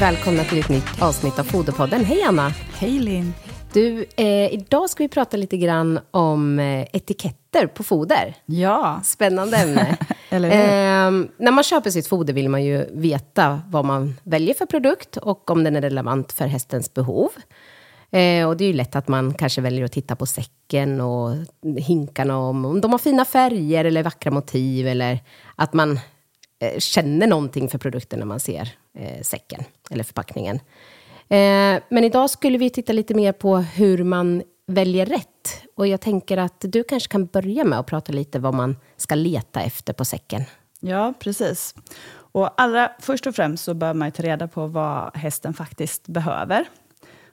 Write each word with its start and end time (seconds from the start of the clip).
välkomna 0.00 0.44
till 0.44 0.58
ett 0.58 0.68
nytt 0.68 1.02
avsnitt 1.02 1.38
av 1.38 1.44
Foderpodden. 1.44 2.04
Hej 2.04 2.22
Anna! 2.22 2.52
Hej 2.78 2.90
Linn. 2.90 3.34
Du, 3.72 4.06
eh, 4.16 4.54
idag 4.54 4.90
ska 4.90 5.04
vi 5.04 5.08
prata 5.08 5.36
lite 5.36 5.56
grann 5.56 6.00
om 6.10 6.58
eh, 6.58 6.86
etiketter 6.92 7.66
på 7.66 7.82
foder. 7.82 8.34
Ja, 8.46 9.00
Spännande 9.04 9.56
ämne. 9.56 9.96
Eller 10.30 10.48
eh, 10.50 11.24
när 11.36 11.52
man 11.52 11.64
köper 11.64 11.90
sitt 11.90 12.06
foder 12.06 12.32
vill 12.32 12.48
man 12.48 12.64
ju 12.64 12.86
veta 12.92 13.62
vad 13.68 13.84
man 13.84 14.16
väljer 14.22 14.54
för 14.54 14.66
produkt 14.66 15.16
och 15.16 15.50
om 15.50 15.64
den 15.64 15.76
är 15.76 15.80
relevant 15.80 16.32
för 16.32 16.46
hästens 16.46 16.94
behov. 16.94 17.28
Eh, 18.10 18.48
och 18.48 18.56
det 18.56 18.64
är 18.64 18.68
ju 18.68 18.72
lätt 18.72 18.96
att 18.96 19.08
man 19.08 19.34
kanske 19.34 19.60
väljer 19.60 19.84
att 19.84 19.92
titta 19.92 20.16
på 20.16 20.26
säcken 20.26 21.00
och 21.00 21.36
hinkarna 21.76 22.38
om, 22.38 22.64
om 22.64 22.80
de 22.80 22.92
har 22.92 22.98
fina 22.98 23.24
färger 23.24 23.84
eller 23.84 24.02
vackra 24.02 24.30
motiv 24.30 24.88
eller 24.88 25.18
att 25.56 25.72
man 25.72 26.00
eh, 26.60 26.78
känner 26.78 27.26
någonting 27.26 27.68
för 27.68 27.78
produkten 27.78 28.18
när 28.18 28.26
man 28.26 28.40
ser 28.40 28.68
säcken 29.22 29.64
eller 29.90 30.04
förpackningen. 30.04 30.60
Eh, 31.30 31.82
men 31.88 32.04
idag 32.04 32.30
skulle 32.30 32.58
vi 32.58 32.70
titta 32.70 32.92
lite 32.92 33.14
mer 33.14 33.32
på 33.32 33.56
hur 33.56 34.04
man 34.04 34.42
väljer 34.66 35.06
rätt. 35.06 35.64
Och 35.74 35.86
jag 35.86 36.00
tänker 36.00 36.36
att 36.36 36.56
du 36.60 36.84
kanske 36.84 37.08
kan 37.08 37.26
börja 37.26 37.64
med 37.64 37.78
att 37.78 37.86
prata 37.86 38.12
lite 38.12 38.38
vad 38.38 38.54
man 38.54 38.76
ska 38.96 39.14
leta 39.14 39.60
efter 39.60 39.92
på 39.92 40.04
säcken. 40.04 40.42
ja, 40.80 41.14
precis. 41.18 41.74
Och 42.32 42.60
allra 42.60 42.92
först 43.00 43.26
och 43.26 43.34
främst 43.34 43.64
så 43.64 43.74
bör 43.74 43.94
man 43.94 44.08
ju 44.08 44.12
ta 44.12 44.22
reda 44.22 44.48
på 44.48 44.66
vad 44.66 45.16
hästen 45.16 45.54
faktiskt 45.54 46.06
behöver. 46.06 46.68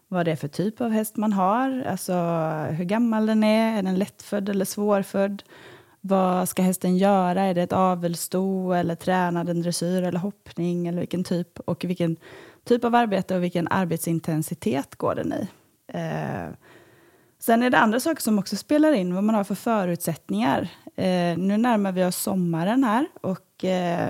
Vad 0.07 0.25
det 0.25 0.31
är 0.31 0.35
för 0.35 0.47
typ 0.47 0.81
av 0.81 0.89
häst 0.89 1.17
man 1.17 1.33
har, 1.33 1.83
alltså 1.89 2.13
hur 2.69 2.85
gammal 2.85 3.25
den 3.25 3.43
är, 3.43 3.77
är 3.77 3.83
den 3.83 3.95
lättfödd 3.95 4.49
eller 4.49 4.65
svårfödd? 4.65 5.43
Vad 6.01 6.49
ska 6.49 6.61
hästen 6.61 6.97
göra? 6.97 7.41
Är 7.41 7.53
det 7.53 7.61
ett 7.61 7.73
avelsto 7.73 8.71
eller 8.71 8.95
tränad 8.95 9.49
en 9.49 9.61
dressyr 9.61 10.03
eller 10.03 10.19
hoppning 10.19 10.87
eller 10.87 10.99
vilken 10.99 11.23
typ? 11.23 11.59
Och 11.59 11.85
vilken 11.85 12.17
typ 12.67 12.83
av 12.83 12.95
arbete 12.95 13.35
och 13.35 13.43
vilken 13.43 13.67
arbetsintensitet 13.67 14.95
går 14.95 15.15
den 15.15 15.33
i? 15.33 15.47
Eh, 15.87 16.49
Sen 17.39 17.63
är 17.63 17.69
det 17.69 17.77
andra 17.77 17.99
saker 17.99 18.21
som 18.21 18.39
också 18.39 18.55
spelar 18.55 18.93
in, 18.93 19.15
vad 19.15 19.23
man 19.23 19.35
har 19.35 19.43
för 19.43 19.55
förutsättningar. 19.55 20.69
Eh, 20.95 21.37
nu 21.37 21.57
närmar 21.57 21.91
vi 21.91 22.03
oss 22.05 22.15
sommaren 22.15 22.83
här 22.83 23.07
och 23.21 23.65
eh, 23.65 24.09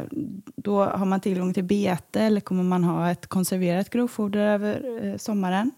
då 0.55 0.83
har 0.83 1.05
man 1.05 1.19
tillgång 1.22 1.53
till 1.53 1.63
bete 1.63 2.22
eller 2.22 2.41
kommer 2.41 2.63
man 2.63 2.83
ha 2.83 3.11
ett 3.11 3.28
konserverat 3.28 3.89
grovfoder 3.89 4.39
över 4.39 5.05
eh, 5.05 5.17
sommaren. 5.17 5.72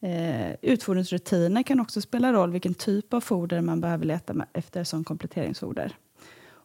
Eh, 0.00 0.54
utfodringsrutiner 0.62 1.62
kan 1.62 1.80
också 1.80 2.00
spela 2.00 2.32
roll, 2.32 2.50
vilken 2.52 2.74
typ 2.74 3.14
av 3.14 3.20
foder 3.20 3.60
man 3.60 3.80
behöver 3.80 4.04
leta 4.06 4.32
med- 4.34 4.46
efter 4.52 4.84
som 4.84 5.04
kompletteringsfoder. 5.04 5.92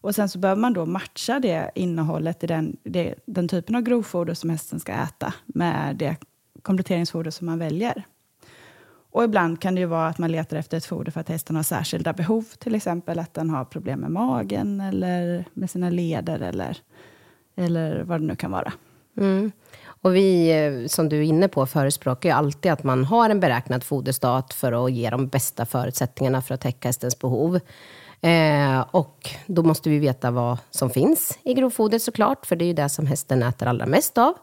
Och 0.01 0.15
sen 0.15 0.29
så 0.29 0.39
behöver 0.39 0.61
man 0.61 0.73
då 0.73 0.85
matcha 0.85 1.39
det 1.39 1.71
innehållet 1.75 2.43
i 2.43 2.47
den, 2.47 2.77
det, 2.83 3.15
den 3.25 3.47
typen 3.47 3.75
av 3.75 3.81
grovfoder 3.81 4.33
som 4.33 4.49
hästen 4.49 4.79
ska 4.79 4.91
äta 4.91 5.33
med 5.45 5.95
det 5.95 6.15
kompletteringsfoder 6.61 7.31
som 7.31 7.45
man 7.45 7.59
väljer. 7.59 8.03
Och 9.11 9.23
ibland 9.23 9.61
kan 9.61 9.75
det 9.75 9.81
ju 9.81 9.87
vara 9.87 10.07
att 10.07 10.17
man 10.17 10.31
letar 10.31 10.57
efter 10.57 10.77
ett 10.77 10.85
foder 10.85 11.11
för 11.11 11.19
att 11.19 11.29
hästen 11.29 11.55
har 11.55 11.63
särskilda 11.63 12.13
behov. 12.13 12.45
Till 12.59 12.75
exempel 12.75 13.19
att 13.19 13.33
den 13.33 13.49
har 13.49 13.65
problem 13.65 13.99
med 13.99 14.11
magen 14.11 14.81
eller 14.81 15.45
med 15.53 15.69
sina 15.69 15.89
leder 15.89 16.39
eller, 16.39 16.77
eller 17.55 18.03
vad 18.03 18.21
det 18.21 18.27
nu 18.27 18.35
kan 18.35 18.51
vara. 18.51 18.73
Mm. 19.17 19.51
Och 20.01 20.15
vi, 20.15 20.51
eh, 20.51 20.87
som 20.87 21.09
du 21.09 21.17
är 21.17 21.21
inne 21.23 21.47
på, 21.47 21.65
förespråkar 21.65 22.29
ju 22.29 22.35
alltid 22.35 22.71
att 22.71 22.83
man 22.83 23.05
har 23.05 23.29
en 23.29 23.39
beräknad 23.39 23.83
foderstat 23.83 24.53
för 24.53 24.85
att 24.85 24.91
ge 24.91 25.09
de 25.09 25.27
bästa 25.27 25.65
förutsättningarna 25.65 26.41
för 26.41 26.53
att 26.53 26.61
täcka 26.61 26.87
hästens 26.87 27.19
behov. 27.19 27.59
Eh, 28.21 28.79
och 28.91 29.29
då 29.45 29.63
måste 29.63 29.89
vi 29.89 29.99
veta 29.99 30.31
vad 30.31 30.57
som 30.71 30.89
finns 30.89 31.39
i 31.43 31.53
grovfodret 31.53 32.01
såklart, 32.01 32.45
för 32.45 32.55
det 32.55 32.65
är 32.65 32.67
ju 32.67 32.73
det 32.73 32.89
som 32.89 33.05
hästen 33.07 33.43
äter 33.43 33.67
allra 33.67 33.85
mest 33.85 34.17
av. 34.17 34.33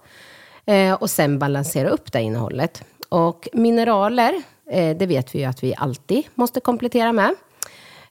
Eh, 0.66 0.94
och 0.94 1.10
sen 1.10 1.38
balansera 1.38 1.88
upp 1.88 2.12
det 2.12 2.20
innehållet. 2.22 2.82
Och 3.09 3.48
mineraler, 3.53 4.42
eh, 4.70 4.97
det 4.97 5.06
vet 5.06 5.34
vi 5.34 5.38
ju 5.38 5.44
att 5.44 5.62
vi 5.65 5.75
alltid 5.76 6.25
måste 6.34 6.60
komplettera 6.60 7.12
med. 7.12 7.31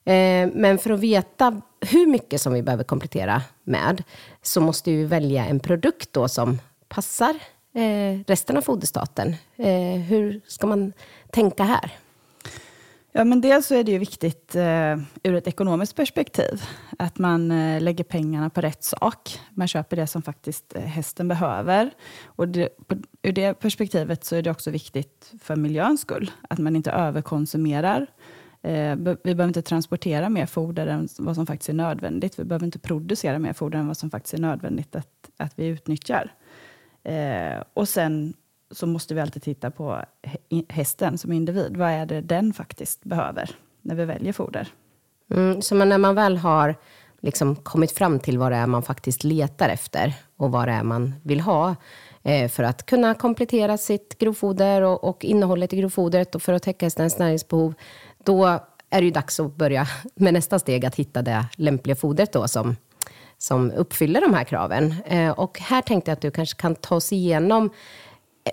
Eh, 0.06 0.50
Men 0.54 0.78
för 0.78 0.90
att 0.90 1.00
veta 1.00 1.62
hur 1.81 2.08
mycket 2.08 2.42
som 2.42 2.54
vi 2.54 2.62
behöver 2.62 2.84
komplettera 2.84 3.42
med 3.64 4.04
så 4.42 4.62
måste 4.62 4.92
vi 4.92 5.04
välja 5.06 5.46
en 5.46 5.59
produkt 5.59 6.14
då 6.14 6.28
som 6.28 6.59
passar 6.88 7.36
eh, 7.75 8.20
resten 8.28 8.58
av 8.58 8.62
foderstaten. 8.62 9.36
Eh, 9.56 10.00
Hur 10.08 10.42
ska 10.48 10.68
man 10.68 10.94
tänka 11.31 11.64
här? 11.64 11.92
Ja, 13.18 13.24
men 13.24 13.42
dels 13.42 13.68
så 13.68 13.76
är 13.76 13.84
det 13.84 13.92
ju 13.92 13.98
viktigt 13.98 14.56
eh, 14.56 14.98
ur 15.24 15.36
ett 15.36 15.48
ekonomiskt 15.48 15.96
perspektiv 15.96 16.64
att 17.00 17.18
man 17.18 17.52
eh, 17.52 17.81
lägger 17.81 18.03
pengarna 18.03 18.50
på 18.50 18.62
rätt 18.62 18.84
sak. 18.84 19.40
Man 19.52 19.68
köper 19.68 19.96
det 19.96 20.08
som 20.08 20.22
faktiskt 20.22 20.76
eh, 20.76 20.81
hästen 20.81 21.28
behöver. 21.28 21.92
Och 22.25 22.48
det, 22.48 22.70
på, 22.88 22.96
ur 23.22 23.31
det 23.31 23.54
perspektivet 23.54 24.24
så 24.24 24.36
är 24.36 24.42
det 24.42 24.52
också 24.52 24.72
viktigt 24.72 25.34
för 25.42 25.56
miljöns 25.56 26.02
skull 26.02 26.31
att 26.50 26.59
man 26.59 26.75
inte 26.75 26.92
överkonsumerar. 26.92 28.08
Eh, 28.62 28.96
vi 28.96 29.16
behöver 29.36 29.48
inte 29.48 29.62
transportera 29.62 30.30
mer 30.30 30.46
foder 30.46 30.88
än 30.88 31.08
vad 31.18 31.36
som 31.36 31.46
faktiskt 31.46 31.70
är 31.70 31.74
nödvändigt. 31.74 32.40
Vi 32.40 32.44
behöver 32.44 32.66
inte 32.66 32.80
producera 32.80 33.40
mer 33.40 33.54
foder 33.54 33.80
än 33.80 33.88
vad 33.88 33.98
som 33.98 34.09
faktiskt 34.09 34.34
är 34.34 34.42
nödvändigt 34.42 34.96
att, 34.96 35.30
att 35.38 35.54
vi 35.56 35.68
utnyttjar. 35.68 36.34
Eh, 37.04 37.64
och 37.74 37.90
sen 37.90 38.34
så 38.72 38.88
måste 38.88 39.14
vi 39.14 39.22
alltid 39.22 39.44
titta 39.44 39.72
på 39.72 40.02
hästen 40.70 41.18
som 41.18 41.31
individ. 41.31 41.78
Vad 41.78 41.90
är 41.90 42.06
det 42.06 42.22
den 42.22 42.53
faktiskt 42.53 43.03
behöver 43.03 43.50
när 43.81 43.96
vi 43.96 44.06
väljer 44.06 44.34
foder? 44.34 44.68
Mm, 45.31 45.62
så 45.62 45.76
men 45.76 45.90
när 45.90 45.98
man 45.98 46.16
väl 46.16 46.38
har 46.38 46.75
liksom 47.22 47.56
kommit 47.56 47.92
fram 47.92 48.20
till 48.20 48.38
vad 48.38 48.52
det 48.52 48.56
är 48.56 48.68
man 48.68 48.84
faktiskt 48.84 49.24
letar 49.24 49.70
efter 49.70 50.14
och 50.38 50.52
vad 50.52 50.68
det 50.68 50.72
är 50.72 50.84
man 50.84 51.14
vill 51.24 51.40
ha 51.40 51.75
eh, 52.24 52.50
för 52.50 52.64
att 52.64 52.86
kunna 52.86 53.14
komplettera 53.14 53.78
sitt 53.78 54.18
grovfoder 54.18 54.81
och, 54.81 55.04
och 55.04 55.25
innehållet 55.25 55.74
i 55.74 55.78
grovfodret 55.78 56.36
och 56.36 56.42
för 56.42 56.54
att 56.54 56.64
täcka 56.64 56.86
hästens 56.86 57.18
näringsbehov, 57.18 57.74
då 58.24 58.46
är 58.90 59.02
det 59.02 59.06
ju 59.06 59.12
dags 59.12 59.40
att 59.40 59.56
börja 59.56 59.88
med 60.16 60.34
nästa 60.34 60.59
steg, 60.59 60.86
att 60.86 60.96
hitta 60.96 61.22
det 61.22 61.46
lämpliga 61.56 61.96
fodret 61.96 62.34
då 62.34 62.48
som, 62.48 62.75
som 63.38 63.72
uppfyller 63.72 64.22
de 64.22 64.34
här 64.34 64.44
kraven. 64.44 64.96
Eh, 65.06 65.31
och 65.31 65.59
här 65.59 65.81
tänkte 65.81 66.12
jag 66.12 66.16
att 66.16 66.22
du 66.22 66.31
kanske 66.31 66.62
kan 66.62 66.75
ta 66.75 66.96
oss 66.96 67.14
igenom 67.14 67.70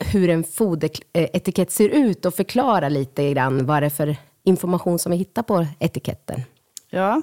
hur 0.01 0.29
en 0.31 0.45
foderetikett 0.45 1.71
ser 1.71 1.89
ut 1.89 2.27
och 2.27 2.35
förklara 2.35 2.89
lite 2.89 3.33
grann 3.33 3.67
vad 3.67 3.83
det 3.83 3.87
är 3.87 3.91
för 3.91 4.17
information 4.45 4.99
som 4.99 5.13
vi 5.13 5.19
hittar 5.19 5.43
på 5.43 5.67
etiketten. 5.79 6.43
Ja, 6.91 7.23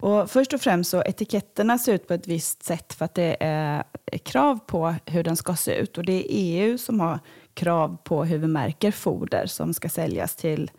och 0.00 0.30
först 0.30 0.52
och 0.52 0.60
främst 0.60 0.90
så 0.90 1.02
etiketterna 1.02 1.78
ser 1.78 1.94
ut 1.94 2.08
på 2.08 2.14
ett 2.14 2.28
visst 2.28 2.62
sätt 2.62 2.92
för 2.92 3.04
att 3.04 3.14
det 3.14 3.36
är 3.40 3.84
krav 4.22 4.58
på 4.66 4.94
hur 5.06 5.22
den 5.22 5.36
ska 5.36 5.56
se 5.56 5.74
ut. 5.74 5.98
Och 5.98 6.04
det 6.04 6.12
är 6.12 6.24
EU 6.28 6.78
som 6.78 7.00
har 7.00 7.18
krav 7.54 7.96
på 8.04 8.24
hur 8.24 8.38
vi 8.38 8.46
märker 8.46 8.90
foder 8.90 9.46
som 9.46 9.74
ska 9.74 9.88
säljas 9.88 10.36
till, 10.36 10.70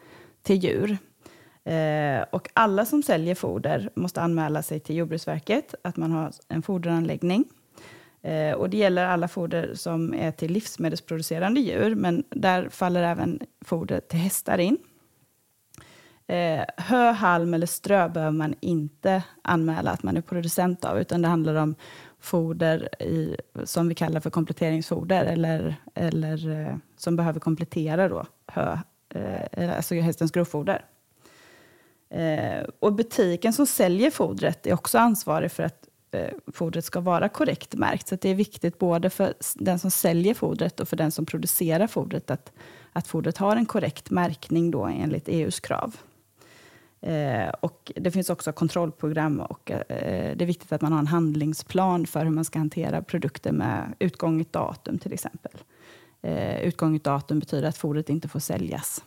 till 0.43 0.63
djur. 0.63 0.97
Eh, 1.63 2.25
och 2.31 2.49
alla 2.53 2.85
som 2.85 3.03
säljer 3.03 3.35
foder 3.35 3.89
måste 3.95 4.21
anmäla 4.21 4.63
sig 4.63 4.79
till 4.79 4.95
Jordbruksverket 4.95 5.75
att 5.81 5.97
man 5.97 6.11
har 6.11 6.31
en 6.47 6.61
foderanläggning. 6.61 7.45
Eh, 8.21 8.53
och 8.53 8.69
det 8.69 8.77
gäller 8.77 9.05
alla 9.05 9.27
foder 9.27 9.73
som 9.73 10.13
är 10.13 10.31
till 10.31 10.51
livsmedelsproducerande 10.51 11.59
djur, 11.59 11.95
men 11.95 12.23
där 12.29 12.69
faller 12.69 13.03
även 13.03 13.39
foder 13.61 13.99
till 13.99 14.19
hästar 14.19 14.57
in. 14.57 14.77
Eh, 16.27 16.63
hö, 16.77 17.11
halm 17.11 17.53
eller 17.53 17.67
strö 17.67 18.09
behöver 18.09 18.37
man 18.37 18.55
inte 18.59 19.23
anmäla 19.41 19.91
att 19.91 20.03
man 20.03 20.17
är 20.17 20.21
producent 20.21 20.85
av, 20.85 20.99
utan 20.99 21.21
det 21.21 21.27
handlar 21.27 21.55
om 21.55 21.75
foder 22.19 23.03
i, 23.03 23.37
som 23.63 23.89
vi 23.89 23.95
kallar 23.95 24.19
för 24.19 24.29
kompletteringsfoder, 24.29 25.25
eller, 25.25 25.75
eller 25.93 26.49
eh, 26.49 26.75
som 26.97 27.15
behöver 27.15 27.39
komplettera 27.39 28.09
då, 28.09 28.25
hö, 28.47 28.77
eh, 29.09 29.41
eh 29.51 29.75
alltså 29.75 29.95
hästens 29.95 30.31
grovfoder. 30.31 30.85
Eh, 32.09 32.63
och 32.79 32.93
butiken 32.93 33.53
som 33.53 33.65
säljer 33.67 34.11
fodret 34.11 34.67
är 34.67 34.73
också 34.73 34.97
ansvarig 34.97 35.51
för 35.51 35.63
att 35.63 35.86
fodret 36.53 36.85
ska 36.85 36.99
vara 36.99 37.29
korrekt 37.29 37.75
märkt. 37.75 38.07
Så 38.07 38.15
det 38.15 38.29
är 38.29 38.35
viktigt 38.35 38.79
både 38.79 39.09
för 39.09 39.33
den 39.55 39.79
som 39.79 39.91
säljer 39.91 40.33
fodret 40.33 40.79
och 40.79 40.87
för 40.87 40.97
den 40.97 41.11
som 41.11 41.25
producerar 41.25 41.87
fodret 41.87 42.31
att, 42.31 42.51
att 42.93 43.07
fodret 43.07 43.37
har 43.37 43.55
en 43.55 43.65
korrekt 43.65 44.09
märkning 44.09 44.71
då 44.71 44.85
enligt 44.85 45.27
EUs 45.27 45.59
krav. 45.59 45.95
Eh, 47.01 47.49
och 47.59 47.91
det 47.95 48.11
finns 48.11 48.29
också 48.29 48.51
kontrollprogram 48.51 49.39
och 49.39 49.71
eh, 49.71 50.35
det 50.37 50.43
är 50.43 50.45
viktigt 50.45 50.71
att 50.71 50.81
man 50.81 50.91
har 50.91 50.99
en 50.99 51.07
handlingsplan 51.07 52.07
för 52.07 52.23
hur 52.23 52.31
man 52.31 52.45
ska 52.45 52.59
hantera 52.59 53.01
produkter 53.01 53.51
med 53.51 53.93
utgånget 53.99 54.53
datum 54.53 54.97
till 54.97 55.13
exempel. 55.13 55.51
Eh, 56.21 56.61
utgånget 56.61 57.03
datum 57.03 57.39
betyder 57.39 57.67
att 57.67 57.77
fodret 57.77 58.09
inte 58.09 58.27
får 58.27 58.39
säljas. 58.39 59.03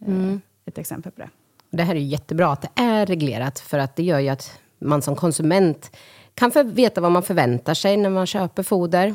Eh, 0.00 0.08
Mm. 0.08 0.40
Ett 0.66 0.78
exempel 0.78 1.12
på 1.12 1.20
det. 1.20 1.30
Det 1.70 1.82
här 1.82 1.94
är 1.94 2.00
jättebra 2.00 2.52
att 2.52 2.62
det 2.62 2.82
är 2.82 3.06
reglerat, 3.06 3.60
för 3.60 3.78
att 3.78 3.96
det 3.96 4.02
gör 4.02 4.18
ju 4.18 4.28
att 4.28 4.60
man 4.78 5.02
som 5.02 5.16
konsument 5.16 5.96
kan 6.34 6.50
för, 6.50 6.64
veta 6.64 7.00
vad 7.00 7.12
man 7.12 7.22
förväntar 7.22 7.74
sig 7.74 7.96
när 7.96 8.10
man 8.10 8.26
köper 8.26 8.62
foder. 8.62 9.14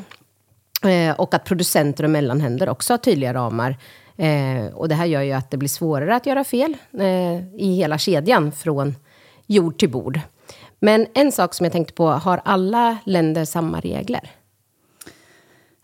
Eh, 0.84 1.20
och 1.20 1.34
att 1.34 1.44
producenter 1.44 2.04
och 2.04 2.10
mellanhänder 2.10 2.68
också 2.68 2.92
har 2.92 2.98
tydliga 2.98 3.34
ramar. 3.34 3.76
Eh, 4.16 4.66
och 4.74 4.88
det 4.88 4.94
här 4.94 5.06
gör 5.06 5.22
ju 5.22 5.32
att 5.32 5.50
det 5.50 5.56
blir 5.56 5.68
svårare 5.68 6.16
att 6.16 6.26
göra 6.26 6.44
fel 6.44 6.76
eh, 6.92 7.54
i 7.54 7.74
hela 7.76 7.98
kedjan 7.98 8.52
från 8.52 8.96
jord 9.46 9.78
till 9.78 9.90
bord. 9.90 10.20
Men 10.78 11.06
en 11.14 11.32
sak 11.32 11.54
som 11.54 11.64
jag 11.64 11.72
tänkte 11.72 11.94
på, 11.94 12.06
har 12.06 12.40
alla 12.44 12.98
länder 13.04 13.44
samma 13.44 13.80
regler? 13.80 14.30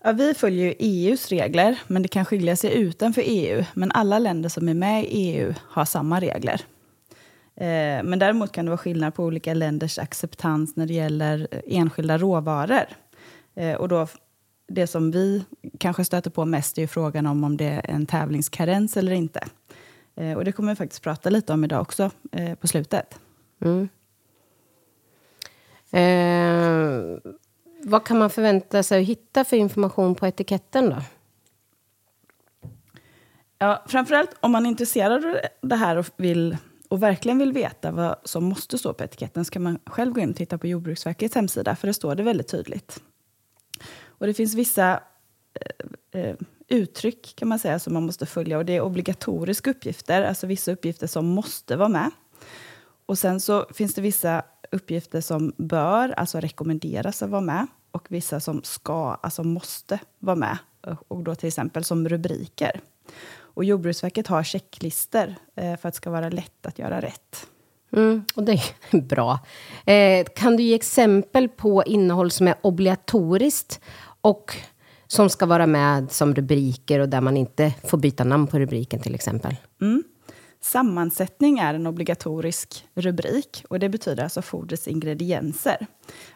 Ja, 0.05 0.13
vi 0.13 0.35
följer 0.35 0.65
ju 0.65 0.75
EUs 0.79 1.29
regler, 1.29 1.79
men 1.87 2.03
det 2.03 2.09
kan 2.09 2.25
skilja 2.25 2.57
sig 2.57 2.75
utanför 2.75 3.23
EU. 3.25 3.65
Men 3.75 3.93
alla 3.93 4.19
länder 4.19 4.49
som 4.49 4.69
är 4.69 4.75
med 4.75 5.05
i 5.05 5.07
EU 5.07 5.55
har 5.69 5.85
samma 5.85 6.21
regler. 6.21 6.61
Eh, 7.57 8.03
men 8.03 8.19
däremot 8.19 8.53
kan 8.53 8.65
det 8.65 8.71
vara 8.71 8.79
skillnad 8.79 9.15
på 9.15 9.25
olika 9.25 9.55
länders 9.55 9.99
acceptans 9.99 10.77
när 10.77 10.87
det 10.87 10.95
gäller 10.95 11.49
eh, 11.51 11.61
enskilda 11.67 12.19
råvaror. 12.19 12.87
Eh, 13.55 13.75
och 13.75 13.89
då, 13.89 14.07
det 14.69 14.87
som 14.87 15.11
vi 15.11 15.45
kanske 15.79 16.05
stöter 16.05 16.31
på 16.31 16.45
mest 16.45 16.79
är 16.79 16.83
ju 16.83 16.89
frågan 16.89 17.27
om 17.27 17.45
om 17.45 17.57
det 17.57 17.65
är 17.65 17.91
en 17.91 18.07
tävlingskarens 18.07 18.97
eller 18.97 19.13
inte. 19.13 19.41
Och 20.37 20.45
det 20.45 20.53
kommer 20.53 20.73
vi 20.73 20.77
faktiskt 20.77 21.03
prata 21.03 21.31
lite 21.31 21.53
om 21.53 21.65
idag 21.65 21.81
också 21.81 22.11
på 22.61 22.67
slutet. 22.67 23.19
Mm. 23.61 23.89
Eh, 25.91 27.19
vad 27.83 28.05
kan 28.05 28.19
man 28.19 28.31
förvänta 28.31 28.83
sig 28.83 29.01
att 29.01 29.09
hitta 29.09 29.45
för 29.45 29.57
information 29.57 30.15
på 30.15 30.27
etiketten 30.27 30.91
då? 30.91 30.97
Ja, 33.59 33.85
framförallt 33.87 34.37
om 34.41 34.53
man 34.53 34.67
är 34.67 34.71
intresserad 34.71 35.25
av 35.25 35.37
det 35.61 35.77
här 35.77 35.97
och, 35.97 36.07
vill, 36.17 36.57
och 36.89 37.03
verkligen 37.03 37.39
vill 37.39 37.53
veta 37.53 37.91
vad 37.91 38.17
som 38.25 38.45
måste 38.45 38.79
stå 38.79 38.93
på 38.93 39.05
etiketten 39.05 39.45
så 39.45 39.51
kan 39.51 39.63
man 39.63 39.79
själv 39.87 40.13
gå 40.13 40.21
in 40.21 40.31
och 40.31 40.37
titta 40.37 40.59
på 40.59 40.67
Jordbruksverkets 40.67 41.35
hemsida, 41.35 41.77
för 41.77 41.87
det 41.87 41.95
står 41.95 42.15
det 42.15 42.23
väldigt 42.23 42.49
tydligt. 42.49 43.03
Och 44.05 44.27
det 44.27 44.35
finns 44.35 44.55
vissa 44.55 45.01
eh, 46.13 46.21
eh, 46.21 46.37
uttryck 46.69 47.35
kan 47.37 47.49
man 47.49 47.59
säga 47.59 47.79
som 47.79 47.95
man 47.95 48.07
måste 48.07 48.27
följa 48.27 48.59
och 48.59 48.65
det 48.65 48.77
är 48.77 48.81
obligatoriska 48.81 49.71
uppgifter, 49.71 50.23
alltså 50.23 50.47
vissa 50.47 50.73
uppgifter 50.73 51.07
som 51.07 51.27
måste 51.27 51.77
vara 51.77 51.89
med. 51.89 52.11
Och 53.07 53.19
sen 53.19 53.41
så 53.41 53.67
finns 53.75 53.95
det 53.95 54.03
vissa 54.03 54.43
uppgifter 54.71 55.21
som 55.21 55.53
bör, 55.57 56.09
alltså 56.09 56.41
rekommenderas 56.41 57.23
att 57.23 57.31
vara 57.31 57.41
med 57.41 57.67
och 57.91 58.07
vissa 58.09 58.41
som 58.41 58.63
ska, 58.65 59.15
alltså 59.23 59.45
måste 59.45 59.99
vara 60.19 60.37
med. 60.37 60.59
Och 61.09 61.23
då 61.23 61.35
till 61.35 61.49
exempel 61.49 61.85
som 61.85 62.09
rubriker. 62.09 62.81
Och 63.57 63.65
Jordbruksverket 63.65 64.27
har 64.27 64.43
checklister 64.43 65.37
eh, 65.55 65.77
för 65.77 65.89
att 65.89 65.95
det 65.95 65.97
ska 65.97 66.11
vara 66.11 66.29
lätt 66.29 66.67
att 66.67 66.79
göra 66.79 67.01
rätt. 67.01 67.47
Mm, 67.93 68.25
och 68.35 68.43
det 68.43 68.53
är 68.53 69.01
bra. 69.01 69.39
Eh, 69.87 70.27
kan 70.37 70.57
du 70.57 70.63
ge 70.63 70.75
exempel 70.75 71.49
på 71.49 71.85
innehåll 71.85 72.31
som 72.31 72.49
är 72.49 72.55
obligatoriskt 72.63 73.81
och 74.21 74.57
som 75.07 75.31
ska 75.31 75.47
vara 75.47 75.67
med 75.67 76.13
som 76.13 76.35
rubriker 76.35 77.01
och 77.01 77.09
där 77.09 77.21
man 77.21 77.37
inte 77.37 77.75
får 77.85 77.99
byta 77.99 78.25
namn 78.25 78.47
på 78.47 78.59
rubriken 78.59 79.01
till 79.01 79.15
exempel? 79.15 79.57
Mm. 79.81 80.03
Sammansättning 80.61 81.59
är 81.59 81.75
en 81.75 81.87
obligatorisk 81.87 82.87
rubrik 82.95 83.65
och 83.69 83.79
det 83.79 83.89
betyder 83.89 84.23
alltså 84.23 84.43
fodrets 84.43 84.89
ingredienser. 84.89 85.87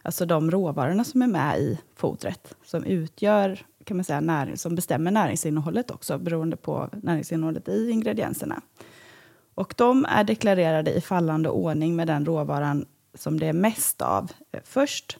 Alltså 0.02 0.26
de 0.26 0.50
råvarorna 0.50 1.04
som 1.04 1.22
är 1.22 1.26
med 1.26 1.58
i 1.58 1.78
fodret 1.96 2.54
som 2.64 2.84
utgör, 2.84 3.66
kan 3.84 3.96
man 3.96 4.04
säga, 4.04 4.20
när, 4.20 4.56
som 4.56 4.74
bestämmer 4.74 5.10
näringsinnehållet 5.10 5.90
också 5.90 6.18
beroende 6.18 6.56
på 6.56 6.88
näringsinnehållet 7.02 7.68
i 7.68 7.90
ingredienserna. 7.90 8.60
Och 9.54 9.74
de 9.76 10.04
är 10.04 10.24
deklarerade 10.24 10.90
i 10.92 11.00
fallande 11.00 11.48
ordning 11.48 11.96
med 11.96 12.06
den 12.06 12.26
råvaran 12.26 12.86
som 13.14 13.40
det 13.40 13.46
är 13.46 13.52
mest 13.52 14.02
av 14.02 14.30
eh, 14.52 14.60
först 14.64 15.18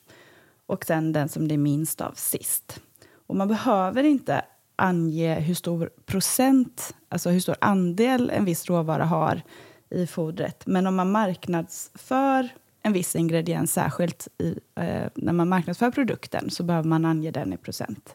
och 0.67 0.85
sen 0.85 1.13
den 1.13 1.29
som 1.29 1.49
det 1.49 1.55
är 1.55 1.59
minst 1.59 2.01
av 2.01 2.13
sist. 2.13 2.81
Och 3.27 3.37
man 3.37 3.49
behöver 3.49 4.03
inte 4.05 4.43
ange 4.77 5.35
hur 5.35 5.55
stor 5.55 5.91
procent, 6.07 6.95
alltså 7.09 7.31
hur 7.31 7.41
stor 7.41 7.57
andel 7.61 8.31
en 8.31 8.45
viss 8.45 8.67
råvara 8.67 9.05
har 9.05 9.43
i 9.91 10.07
fodret. 10.07 10.67
Men 10.67 10.87
om 10.87 10.97
man 10.97 11.11
marknadsför 11.11 12.49
en 12.83 12.93
viss 12.93 13.17
ingrediens, 13.17 13.73
särskilt 13.73 14.29
i, 14.39 14.59
eh, 14.75 15.09
när 15.15 15.33
man 15.33 15.49
marknadsför 15.49 15.91
produkten, 15.91 16.51
så 16.51 16.63
behöver 16.63 16.89
man 16.89 17.05
ange 17.05 17.31
den 17.31 17.53
i 17.53 17.57
procent. 17.57 18.15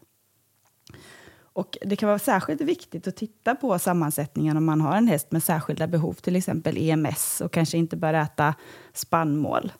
Och 1.55 1.77
det 1.81 1.95
kan 1.95 2.07
vara 2.07 2.19
särskilt 2.19 2.61
viktigt 2.61 3.07
att 3.07 3.15
titta 3.15 3.55
på 3.55 3.79
sammansättningen 3.79 4.57
om 4.57 4.65
man 4.65 4.81
har 4.81 4.97
en 4.97 5.07
häst 5.07 5.31
med 5.31 5.43
särskilda 5.43 5.87
behov, 5.87 6.13
till 6.13 6.35
exempel 6.35 6.77
EMS, 6.77 7.41
och 7.41 7.51
kanske 7.51 7.77
inte 7.77 7.97
bör 7.97 8.13
äta 8.13 8.55
spannmål. 8.93 9.71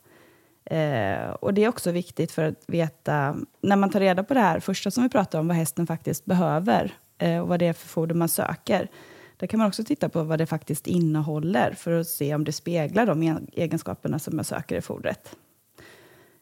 Eh, 0.66 1.30
och 1.30 1.54
det 1.54 1.64
är 1.64 1.70
också 1.70 1.92
viktigt 1.92 2.32
för 2.32 2.44
att 2.44 2.64
veta, 2.68 3.36
när 3.62 3.76
man 3.76 3.90
tar 3.90 4.00
reda 4.00 4.24
på 4.24 4.34
det 4.34 4.40
här 4.40 4.60
första 4.60 4.92
som 4.92 5.04
vi 5.04 5.10
pratar 5.10 5.40
om, 5.40 5.48
vad 5.48 5.58
hästen 5.58 5.88
faktiskt 5.88 6.26
behöver 6.26 6.94
eh, 7.18 7.40
och 7.40 7.48
vad 7.48 7.60
det 7.60 7.68
är 7.68 7.74
för 7.74 7.88
foder 7.88 8.16
man 8.16 8.30
söker. 8.30 8.90
Där 9.38 9.48
kan 9.48 9.58
man 9.58 9.68
också 9.68 9.84
titta 9.84 10.10
på 10.10 10.24
vad 10.24 10.40
det 10.40 10.46
faktiskt 10.46 10.88
innehåller 10.88 11.74
för 11.74 12.00
att 12.00 12.08
se 12.08 12.36
om 12.36 12.44
det 12.44 12.52
speglar 12.52 13.06
de 13.06 13.24
e-, 13.24 13.40
egenskaperna 13.54 14.20
som 14.20 14.38
jag 14.38 14.46
söker 14.46 14.78
i 14.78 14.82
fodret. 14.82 15.36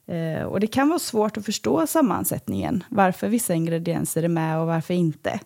Eh, 0.06 0.44
och 0.44 0.60
det 0.60 0.68
kan 0.68 0.90
vara 0.90 1.00
svårt 1.00 1.38
att 1.38 1.46
förstå 1.46 1.88
sammansättningen, 1.88 2.84
varför 2.90 3.28
vissa 3.30 3.54
ingredienser 3.54 4.24
är 4.24 4.28
med 4.28 4.60
och 4.60 4.68
varför 4.68 4.94
inte. 4.94 5.40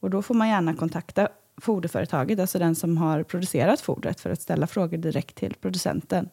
Och 0.00 0.10
då 0.10 0.22
får 0.22 0.34
man 0.34 0.48
gärna 0.48 0.74
kontakta 0.74 1.28
foderföretaget, 1.60 2.40
alltså 2.40 2.58
den 2.58 2.74
som 2.74 2.96
har 2.96 3.22
producerat 3.22 3.80
fodret, 3.80 4.20
för 4.20 4.30
att 4.30 4.42
ställa 4.42 4.66
frågor 4.66 4.96
direkt 4.96 5.34
till 5.36 5.54
producenten. 5.60 6.28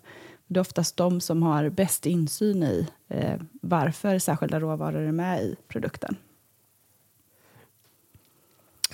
Det 0.48 0.60
är 0.60 0.62
oftast 0.62 0.98
de 0.98 1.22
som 1.22 1.44
har 1.44 1.70
bäst 1.70 2.06
insyn 2.06 2.64
i 2.64 2.88
eh, 3.08 3.40
varför 3.62 4.20
särskilda 4.20 4.60
råvaror 4.60 5.02
är 5.02 5.12
med 5.12 5.44
i 5.44 5.56
produkten. 5.68 6.16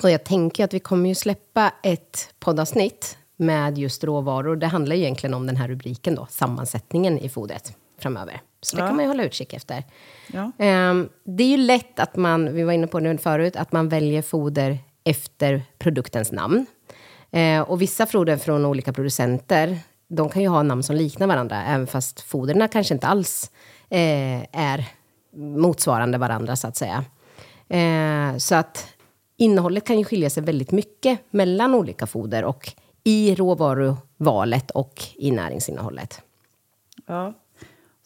Och 0.03 0.09
jag 0.09 0.23
tänker 0.23 0.63
att 0.63 0.73
vi 0.73 0.79
kommer 0.79 1.09
ju 1.09 1.15
släppa 1.15 1.73
ett 1.83 2.33
poddavsnitt 2.39 3.17
med 3.35 3.77
just 3.77 4.03
råvaror. 4.03 4.55
Det 4.55 4.67
handlar 4.67 4.95
ju 4.95 5.01
egentligen 5.01 5.33
om 5.33 5.47
den 5.47 5.55
här 5.55 5.67
rubriken 5.67 6.15
då, 6.15 6.27
sammansättningen 6.29 7.19
i 7.19 7.29
fodret 7.29 7.75
framöver. 8.01 8.41
Så 8.61 8.75
det 8.75 8.81
Ja. 8.81 8.87
kan 8.87 8.95
man 8.95 9.05
ju 9.05 9.09
hålla 9.09 9.23
utkik 9.23 9.53
efter. 9.53 9.83
Ja. 10.33 10.51
Ehm, 10.57 11.09
det 11.23 11.43
är 11.43 11.47
ju 11.47 11.57
lätt 11.57 11.99
att 11.99 12.15
man, 12.15 12.53
vi 12.53 12.63
var 12.63 12.73
inne 12.73 12.87
på 12.87 12.99
det 12.99 13.17
förut, 13.17 13.55
att 13.55 13.71
man 13.71 13.89
väljer 13.89 14.21
foder 14.21 14.77
efter 15.03 15.61
produktens 15.77 16.31
namn. 16.31 16.65
Eh, 17.31 17.61
och 17.61 17.81
vissa 17.81 18.05
foder 18.05 18.37
från 18.37 18.65
olika 18.65 18.93
producenter, 18.93 19.79
de 20.07 20.29
kan 20.29 20.41
ju 20.41 20.47
ha 20.47 20.63
namn 20.63 20.83
som 20.83 20.95
liknar 20.95 21.27
varandra, 21.27 21.63
även 21.65 21.87
fast 21.87 22.21
foderna 22.21 22.67
kanske 22.67 22.93
inte 22.93 23.07
alls 23.07 23.51
eh, 23.89 24.43
är 24.51 24.85
motsvarande 25.35 26.17
varandra, 26.17 26.55
så 26.55 26.67
att 26.67 26.75
säga. 26.77 27.05
Eh, 27.69 28.37
så 28.37 28.55
att 28.55 28.87
innehållet 29.37 29.85
kan 29.87 29.97
ju 29.97 30.05
skilja 30.05 30.29
sig 30.29 30.43
väldigt 30.43 30.71
mycket 30.71 31.19
mellan 31.29 31.75
olika 31.75 32.07
foder 32.07 32.43
och 32.43 32.71
i 33.03 33.35
råvaruvalet 33.35 34.71
och 34.71 35.03
i 35.15 35.31
näringsinnehållet. 35.31 36.21
Ja. 37.07 37.33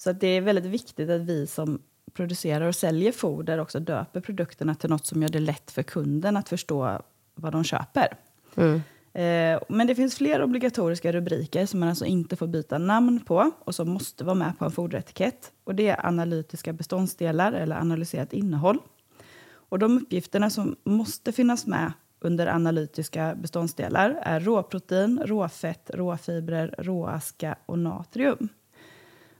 Så 0.03 0.11
det 0.11 0.27
är 0.27 0.41
väldigt 0.41 0.65
viktigt 0.65 1.09
att 1.09 1.21
vi 1.21 1.47
som 1.47 1.81
producerar 2.13 2.67
och 2.67 2.75
säljer 2.75 3.11
foder 3.11 3.57
också 3.57 3.79
döper 3.79 4.21
produkterna 4.21 4.75
till 4.75 4.89
något 4.89 5.05
som 5.05 5.21
gör 5.21 5.29
det 5.29 5.39
lätt 5.39 5.71
för 5.71 5.83
kunden 5.83 6.37
att 6.37 6.49
förstå 6.49 7.01
vad 7.35 7.51
de 7.51 7.63
köper. 7.63 8.17
Eh, 9.13 9.61
men 9.69 9.87
det 9.87 9.95
finns 9.95 10.15
fler 10.15 10.43
obligatoriska 10.43 11.11
rubriker 11.11 11.65
som 11.65 11.79
man 11.79 11.89
alltså 11.89 12.05
inte 12.05 12.35
får 12.35 12.47
byta 12.47 12.77
namn 12.77 13.19
på 13.19 13.51
och 13.59 13.75
som 13.75 13.89
måste 13.89 14.23
vara 14.23 14.35
med 14.35 14.59
på 14.59 14.65
en 14.65 14.71
foderetikett. 14.71 15.51
Och 15.63 15.75
det 15.75 15.87
är 15.87 16.05
analytiska 16.05 16.73
beståndsdelar 16.73 17.53
eller 17.53 17.75
analyserat 17.75 18.33
innehåll. 18.33 18.79
Och 19.51 19.79
de 19.79 19.97
uppgifterna 19.97 20.49
som 20.49 20.75
måste 20.83 21.31
finnas 21.31 21.65
med 21.65 21.93
under 22.19 22.47
analytiska 22.47 23.35
beståndsdelar 23.35 24.19
är 24.21 24.39
råprotein, 24.39 25.21
råfett, 25.25 25.89
råfibrer, 25.93 26.75
råaska 26.77 27.55
och 27.65 27.79
natrium. 27.79 28.49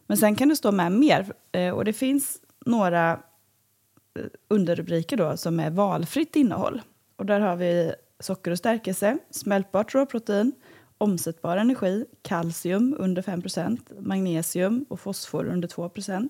Men 0.07 0.17
sen 0.17 0.35
kan 0.35 0.49
det 0.49 0.55
stå 0.55 0.71
med 0.71 0.91
mer. 0.91 1.33
eh, 1.51 1.69
Och 1.73 1.85
det 1.85 1.93
finns 1.93 2.37
några 2.65 3.11
eh, 3.11 4.25
underrubriker 4.47 5.17
då 5.17 5.37
som 5.37 5.59
är 5.59 5.69
valfritt 5.69 6.35
innehåll. 6.35 6.81
Och 7.15 7.25
där 7.25 7.39
har 7.39 7.55
vi 7.55 7.93
socker 8.19 8.51
och 8.51 8.57
stärkelse, 8.57 9.17
smältbart 9.29 9.93
råprotein, 9.95 10.51
omsättbar 10.97 11.57
energi, 11.57 12.05
kalcium 12.21 12.95
under 12.99 13.21
5% 13.21 13.79
magnesium 14.01 14.85
och 14.89 14.99
fosfor 14.99 15.45
under 15.45 15.67
2% 15.67 16.29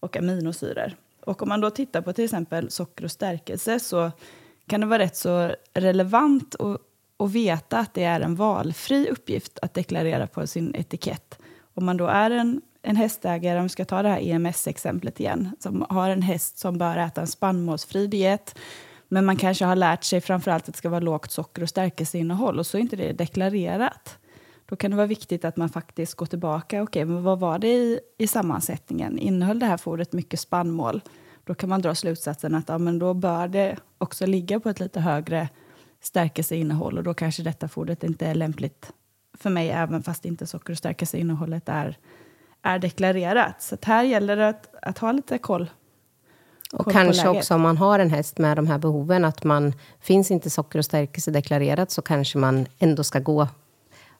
och 0.00 0.16
aminosyror. 0.16 0.92
Och 1.24 1.42
om 1.42 1.48
man 1.48 1.60
då 1.60 1.70
tittar 1.70 2.00
på 2.00 2.12
till 2.12 2.24
exempel 2.24 2.70
socker 2.70 3.04
och 3.04 3.10
stärkelse 3.10 3.80
så 3.80 4.10
kan 4.66 4.80
det 4.80 4.86
vara 4.86 4.98
rätt 4.98 5.16
så 5.16 5.54
relevant 5.74 6.54
att, 6.54 6.80
att 7.16 7.30
veta 7.32 7.78
att 7.78 7.94
det 7.94 8.04
är 8.04 8.20
en 8.20 8.34
valfri 8.34 9.08
uppgift 9.10 9.58
att 9.62 9.74
deklarera 9.74 10.26
på 10.26 10.46
sin 10.46 10.74
etikett. 10.74 11.38
Om 11.74 11.84
man 11.84 11.96
då 11.96 12.06
är 12.06 12.30
en, 12.30 12.60
en 12.86 12.96
hästägare, 12.96 13.58
om 13.58 13.62
vi 13.62 13.68
ska 13.68 13.84
ta 13.84 14.02
det 14.02 14.08
här 14.08 14.20
EMS-exemplet 14.20 15.20
igen, 15.20 15.50
som 15.58 15.86
har 15.88 16.10
en 16.10 16.22
häst 16.22 16.58
som 16.58 16.78
bör 16.78 16.96
äta 16.96 17.20
en 17.20 17.26
spannmålsfri 17.26 18.06
diet, 18.06 18.58
men 19.08 19.24
man 19.24 19.36
kanske 19.36 19.64
har 19.64 19.76
lärt 19.76 20.04
sig 20.04 20.20
framförallt 20.20 20.68
att 20.68 20.74
det 20.74 20.78
ska 20.78 20.88
vara 20.88 21.00
lågt 21.00 21.30
socker 21.30 21.62
och 21.62 21.68
stärkelseinnehåll 21.68 22.58
och 22.58 22.66
så 22.66 22.76
är 22.76 22.80
inte 22.80 22.96
det 22.96 23.12
deklarerat. 23.12 24.18
Då 24.66 24.76
kan 24.76 24.90
det 24.90 24.96
vara 24.96 25.06
viktigt 25.06 25.44
att 25.44 25.56
man 25.56 25.68
faktiskt 25.68 26.14
går 26.14 26.26
tillbaka. 26.26 26.82
Okej, 26.82 27.04
men 27.04 27.22
vad 27.22 27.40
var 27.40 27.58
det 27.58 27.68
i, 27.68 28.00
i 28.18 28.26
sammansättningen? 28.26 29.18
Innehöll 29.18 29.58
det 29.58 29.66
här 29.66 29.76
fodret 29.76 30.12
mycket 30.12 30.40
spannmål? 30.40 31.00
Då 31.44 31.54
kan 31.54 31.68
man 31.68 31.82
dra 31.82 31.94
slutsatsen 31.94 32.54
att 32.54 32.68
ja, 32.68 32.78
men 32.78 32.98
då 32.98 33.14
bör 33.14 33.48
det 33.48 33.76
också 33.98 34.26
ligga 34.26 34.60
på 34.60 34.68
ett 34.68 34.80
lite 34.80 35.00
högre 35.00 35.48
stärkelseinnehåll 36.00 36.98
och 36.98 37.04
då 37.04 37.14
kanske 37.14 37.42
detta 37.42 37.68
fodret 37.68 38.04
inte 38.04 38.26
är 38.26 38.34
lämpligt 38.34 38.92
för 39.38 39.50
mig 39.50 39.70
även 39.70 40.02
fast 40.02 40.24
inte 40.24 40.46
socker 40.46 40.72
och 40.72 40.78
stärkelseinnehållet 40.78 41.68
är, 41.68 41.98
är 42.66 42.78
deklarerat. 42.78 43.62
Så 43.62 43.76
här 43.82 44.04
gäller 44.04 44.36
det 44.36 44.48
att, 44.48 44.74
att 44.82 44.98
ha 44.98 45.12
lite 45.12 45.38
koll. 45.38 45.70
Och 46.72 46.92
kanske 46.92 47.28
också 47.28 47.54
om 47.54 47.60
man 47.60 47.76
har 47.76 47.98
en 47.98 48.10
häst 48.10 48.38
med 48.38 48.56
de 48.56 48.66
här 48.66 48.78
behoven, 48.78 49.24
att 49.24 49.44
man 49.44 49.72
finns 50.00 50.30
inte 50.30 50.50
socker 50.50 50.78
och 50.78 50.84
stärkelse 50.84 51.30
deklarerat, 51.30 51.90
så 51.90 52.02
kanske 52.02 52.38
man 52.38 52.66
ändå 52.78 53.04
ska 53.04 53.18
gå 53.18 53.48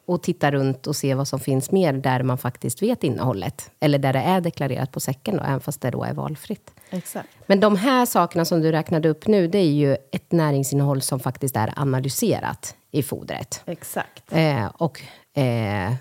och 0.07 0.23
titta 0.23 0.51
runt 0.51 0.87
och 0.87 0.97
se 0.97 1.15
vad 1.15 1.29
som 1.29 1.41
finns 1.41 1.71
mer 1.71 1.93
där 1.93 2.23
man 2.23 2.39
faktiskt 2.39 2.83
vet 2.83 3.05
innehållet. 3.05 3.71
Eller 3.81 3.99
där 3.99 4.13
det 4.13 4.19
är 4.19 4.41
deklarerat 4.41 4.93
på 4.93 5.01
säcken, 5.01 5.37
då, 5.37 5.43
även 5.43 5.61
fast 5.61 5.81
det 5.81 5.91
då 5.91 6.05
är 6.05 6.15
valfritt. 6.15 6.71
Exakt. 6.91 7.29
Men 7.47 7.61
de 7.61 7.77
här 7.77 8.07
sakerna 8.07 8.45
som 8.45 8.61
du 8.61 8.73
räknade 8.73 9.09
upp 9.09 9.27
nu, 9.27 9.49
det 9.49 9.59
är 9.59 9.71
ju 9.71 9.97
ett 10.13 10.33
näringsinnehåll 10.33 11.03
som 11.03 11.21
faktiskt 11.21 11.57
är 11.57 11.73
analyserat 11.77 12.77
i 12.91 13.03
fodret. 13.03 13.63
Exakt. 13.67 14.33
Eh, 14.33 14.67
och 14.67 15.01
eh, 15.41 15.93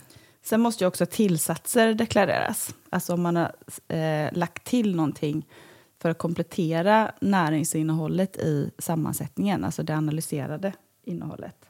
Sen 0.46 0.62
måste 0.62 0.84
ju 0.84 0.88
också 0.88 1.06
tillsatser 1.06 1.94
deklareras. 1.94 2.76
Alltså 2.90 3.14
om 3.14 3.22
man 3.22 3.36
har 3.36 3.52
eh, 3.88 4.30
lagt 4.32 4.64
till 4.64 4.96
någonting 4.96 5.46
för 6.02 6.10
att 6.10 6.18
komplettera 6.18 7.12
näringsinnehållet 7.22 8.38
i 8.38 8.72
sammansättningen, 8.78 9.64
alltså 9.64 9.84
det 9.84 9.96
analyserade 9.96 10.74
innehållet. 11.04 11.70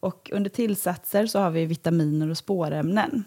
Och 0.00 0.30
under 0.34 0.50
tillsatser 0.50 1.26
så 1.26 1.38
har 1.38 1.50
vi 1.50 1.66
vitaminer 1.66 2.30
och 2.30 2.38
spårämnen. 2.38 3.24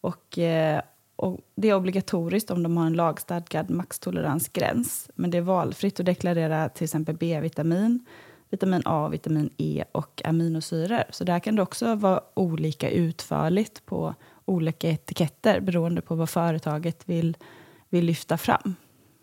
Och, 0.00 0.38
eh, 0.38 0.80
och 1.16 1.40
det 1.54 1.68
är 1.68 1.74
obligatoriskt 1.74 2.50
om 2.50 2.62
de 2.62 2.76
har 2.76 2.86
en 2.86 2.92
lagstadgad 2.92 3.70
maxtoleransgräns. 3.70 5.10
Men 5.14 5.30
det 5.30 5.38
är 5.38 5.42
valfritt 5.42 6.00
att 6.00 6.06
deklarera 6.06 6.68
till 6.68 6.84
exempel 6.84 7.16
B-vitamin, 7.16 8.06
vitamin 8.50 8.82
A, 8.84 9.08
vitamin 9.08 9.50
E 9.56 9.84
och 9.92 10.22
aminosyror. 10.24 11.02
Så 11.10 11.24
där 11.24 11.38
kan 11.38 11.56
det 11.56 11.62
också 11.62 11.94
vara 11.94 12.20
olika 12.34 12.90
utförligt 12.90 13.86
på 13.86 14.14
olika 14.48 14.88
etiketter 14.88 15.60
beroende 15.60 16.00
på 16.00 16.14
vad 16.14 16.30
företaget 16.30 17.02
vill, 17.04 17.36
vill 17.88 18.04
lyfta 18.04 18.36
fram. 18.36 18.74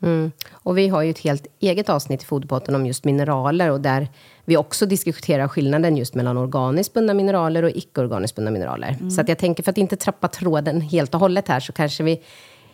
Mm. 0.02 0.32
Och 0.52 0.78
vi 0.78 0.88
har 0.88 1.02
ju 1.02 1.10
ett 1.10 1.20
helt 1.20 1.48
eget 1.60 1.90
avsnitt 1.90 2.24
i 2.24 2.26
Foderpotten 2.26 2.76
om 2.76 2.86
just 2.86 3.06
mineraler 3.06 3.72
och 3.72 3.82
där 3.82 4.08
vi 4.46 4.58
också 4.58 4.86
diskuterar 4.86 5.48
skillnaden 5.48 5.98
just 5.98 6.16
mellan 6.16 6.38
organiskt 6.38 6.94
bundna 6.94 7.14
mineraler 7.14 7.64
och 7.64 7.70
icke-organiskt 7.70 8.36
bundna 8.36 8.52
mineraler. 8.52 9.10
Så 9.10 9.22
att 9.22 9.30
jag 9.30 9.38
tänker, 9.38 9.64
för 9.64 9.72
att 9.72 9.78
inte 9.78 9.96
trappa 9.96 10.28
tråden 10.28 10.82
helt 10.82 11.14
och 11.14 11.20
hållet 11.20 11.48
här, 11.48 11.60
så 11.60 11.74
kanske 11.74 12.04
vi 12.04 12.22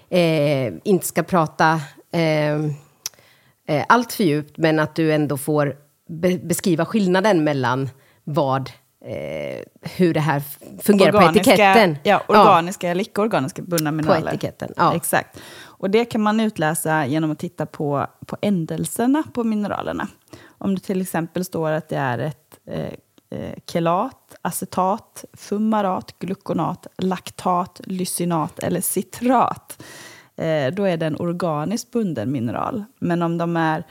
eh, 0.09 0.73
inte 0.83 1.05
ska 1.05 1.23
prata 1.23 1.81
eh, 2.11 2.55
eh, 3.65 3.85
allt 3.89 4.13
för 4.13 4.23
djupt, 4.23 4.57
men 4.57 4.79
att 4.79 4.95
du 4.95 5.13
ändå 5.13 5.37
får 5.37 5.75
be 6.07 6.37
beskriva 6.37 6.85
skillnaden 6.85 7.43
mellan 7.43 7.89
vad, 8.23 8.69
eh, 9.05 9.63
hur 9.81 10.13
det 10.13 10.19
här 10.19 10.41
fungerar 10.81 11.11
på 11.11 11.37
etiketten. 11.37 11.97
Ja, 12.03 12.21
organiska 12.27 12.89
eller 12.89 13.01
icke-organiska 13.01 13.61
bundna 13.61 13.91
mineraler. 13.91 14.27
etiketten, 14.27 14.73
ja. 14.77 14.95
Exakt. 14.95 15.39
Och 15.63 15.89
det 15.89 16.05
kan 16.05 16.21
man 16.21 16.39
utläsa 16.39 17.05
genom 17.05 17.31
att 17.31 17.39
titta 17.39 17.65
på, 17.65 18.07
på 18.25 18.37
ändelserna 18.41 19.23
på 19.33 19.43
mineralerna. 19.43 20.07
Om 20.57 20.75
det 20.75 20.81
till 20.81 21.01
exempel 21.01 21.45
står 21.45 21.71
att 21.71 21.89
det 21.89 21.97
är 21.97 22.19
ett 22.19 22.59
eh, 22.65 22.93
eh, 23.39 23.55
kelat, 23.67 24.35
acetat, 24.41 25.25
fumarat, 25.33 26.15
gluconat, 26.19 26.87
laktat, 26.97 27.81
lysinat 27.83 28.59
eller 28.59 28.81
citrat. 28.81 29.83
Eh, 30.35 30.73
då 30.73 30.83
är 30.83 30.97
det 30.97 31.05
en 31.05 31.19
organiskt 31.19 31.91
bunden 31.91 32.31
mineral. 32.31 32.83
Men 32.99 33.21
om 33.21 33.37
de 33.37 33.57
är 33.57 33.83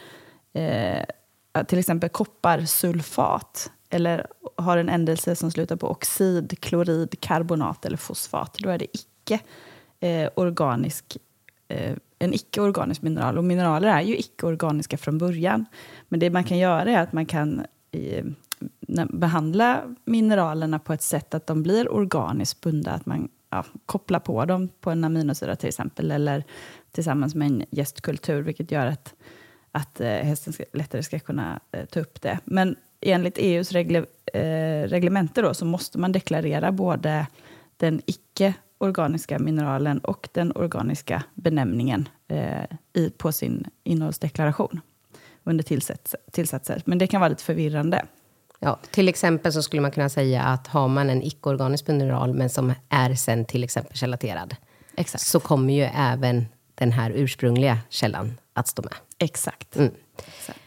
eh, 0.53 1.65
till 1.65 1.79
exempel 1.79 2.09
kopparsulfat 2.09 3.71
eller 3.91 4.27
har 4.57 4.77
en 4.77 4.89
ändelse 4.89 5.37
som 5.37 5.51
slutar 5.51 5.77
på 5.77 5.91
oxid, 5.91 6.61
klorid, 6.61 7.21
karbonat 7.21 7.85
eller 7.85 7.97
fosfat, 7.97 8.57
då 8.59 8.69
är 8.69 8.79
det 8.79 8.87
icke 8.93 9.41
eh, 10.01 10.31
organisk 10.35 11.17
eh, 11.69 11.97
en 12.23 12.35
icke-organisk 12.35 13.03
mineral. 13.03 13.39
Och 13.39 13.45
mineraler 13.45 13.89
är 13.89 14.01
ju 14.01 14.17
icke-organiska 14.17 14.97
från 14.97 15.19
början. 15.19 15.67
Men 16.09 16.21
det 16.21 16.31
man 16.31 16.45
kan 16.45 16.59
göra 16.59 16.91
är 16.91 16.99
att 16.99 17.13
man 17.13 17.27
kan 17.27 17.67
eh, 17.91 18.25
behandla 19.09 19.83
mineralerna 20.05 20.79
på 20.79 20.93
ett 20.93 21.03
sätt 21.03 21.35
att 21.35 21.47
de 21.47 21.63
blir 21.63 21.93
organiskt 21.93 22.61
bundna. 22.61 22.91
Att 22.91 23.07
man 23.07 23.29
ja, 23.51 23.65
kopplar 23.87 24.21
på 24.21 24.45
dem 24.45 24.69
på 24.81 24.91
en 24.91 25.05
aminosyra 25.05 25.57
till 25.57 25.69
exempel. 25.69 26.11
Eller 26.11 26.45
tillsammans 26.93 27.35
med 27.35 27.47
en 27.47 27.65
gästkultur, 27.71 28.43
vilket 28.43 28.71
gör 28.71 28.87
att, 28.87 29.15
att 29.73 30.01
eh, 30.01 30.09
hästen 30.09 30.53
ska, 30.53 30.65
lättare 30.73 31.03
ska 31.03 31.19
kunna 31.19 31.61
eh, 31.73 31.85
ta 31.85 32.01
upp 32.01 32.23
det. 32.23 32.39
Men 32.45 32.77
enligt 33.01 33.39
EUs 33.39 33.73
regle, 33.73 33.99
eh, 34.35 34.89
reglemente 34.89 35.43
då, 35.43 35.55
så 35.55 35.65
måste 35.65 35.99
man 35.99 36.13
deklarera 36.13 36.73
både 36.73 37.27
den 37.77 38.03
icke-organiska 38.07 39.39
mineralen 39.39 39.99
och 39.99 40.29
den 40.33 40.53
organiska 40.53 41.23
benämningen 41.35 42.09
eh, 42.29 42.65
i, 42.93 43.11
på 43.11 43.33
sin 43.33 43.67
innehållsdeklaration 43.85 44.81
under 45.45 45.65
tillsats, 45.65 46.17
tillsatser. 46.33 46.83
Men 46.85 46.99
det 46.99 47.07
kan 47.07 47.21
vara 47.21 47.29
lite 47.29 47.45
förvirrande. 47.45 48.05
Ja, 48.59 48.79
till 48.91 49.09
exempel 49.09 49.53
så 49.53 49.63
skulle 49.63 49.83
man 49.83 49.91
kunna 49.91 50.09
säga 50.09 50.43
att 50.43 50.67
har 50.67 50.89
man 50.89 51.11
en 51.11 51.23
icke-organisk 51.23 51.89
mineral, 51.89 52.35
men 52.35 52.51
som 52.51 52.73
är 52.89 53.15
sen 53.15 53.45
till 53.45 53.65
exempel 53.65 53.97
gelaterad, 53.97 54.57
Exakt. 54.97 55.25
så 55.25 55.41
kommer 55.41 55.75
ju 55.75 55.83
även 55.83 56.47
den 56.75 56.93
här 56.93 57.11
ursprungliga 57.15 57.79
källan 57.89 58.39
att 58.53 58.69
stå 58.69 58.83
med. 58.83 58.95
Exakt. 59.19 59.77
Mm. 59.77 59.95
Exakt. 60.27 60.60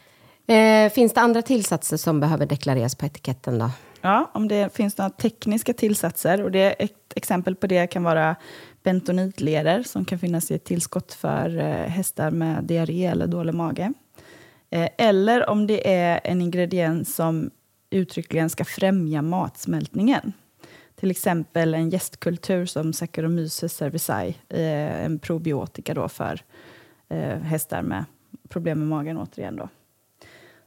Eh, 0.46 0.92
finns 0.92 1.12
det 1.12 1.20
andra 1.20 1.42
tillsatser 1.42 1.96
som 1.96 2.20
behöver 2.20 2.46
deklareras 2.46 2.94
på 2.94 3.06
etiketten 3.06 3.58
då? 3.58 3.70
Ja, 4.00 4.30
om 4.34 4.48
det 4.48 4.76
finns 4.76 4.98
några 4.98 5.10
tekniska 5.10 5.72
tillsatser. 5.72 6.42
Och 6.42 6.50
det, 6.50 6.70
ett 6.72 7.12
exempel 7.16 7.56
på 7.56 7.66
det 7.66 7.86
kan 7.86 8.02
vara 8.02 8.36
bentonitleder 8.82 9.82
som 9.82 10.04
kan 10.04 10.18
finnas 10.18 10.50
i 10.50 10.54
ett 10.54 10.64
tillskott 10.64 11.12
för 11.12 11.58
eh, 11.58 11.64
hästar 11.64 12.30
med 12.30 12.64
diarré 12.64 13.06
eller 13.06 13.26
dålig 13.26 13.54
mage. 13.54 13.92
Eh, 14.70 14.88
eller 14.98 15.50
om 15.50 15.66
det 15.66 15.94
är 15.94 16.20
en 16.24 16.42
ingrediens 16.42 17.14
som 17.14 17.50
uttryckligen 17.90 18.50
ska 18.50 18.64
främja 18.64 19.22
matsmältningen. 19.22 20.32
Till 20.96 21.10
exempel 21.10 21.74
en 21.74 21.90
gästkultur 21.90 22.66
som 22.66 22.92
Saccharomyces 22.92 23.76
cerevisiae, 23.76 24.34
eh, 24.48 25.04
en 25.04 25.18
probiotika 25.18 25.94
då 25.94 26.08
för 26.08 26.40
eh, 27.08 27.38
hästar 27.38 27.82
med 27.82 28.04
problem 28.48 28.78
med 28.78 28.88
magen 28.88 29.18
återigen. 29.18 29.56
Då. 29.56 29.68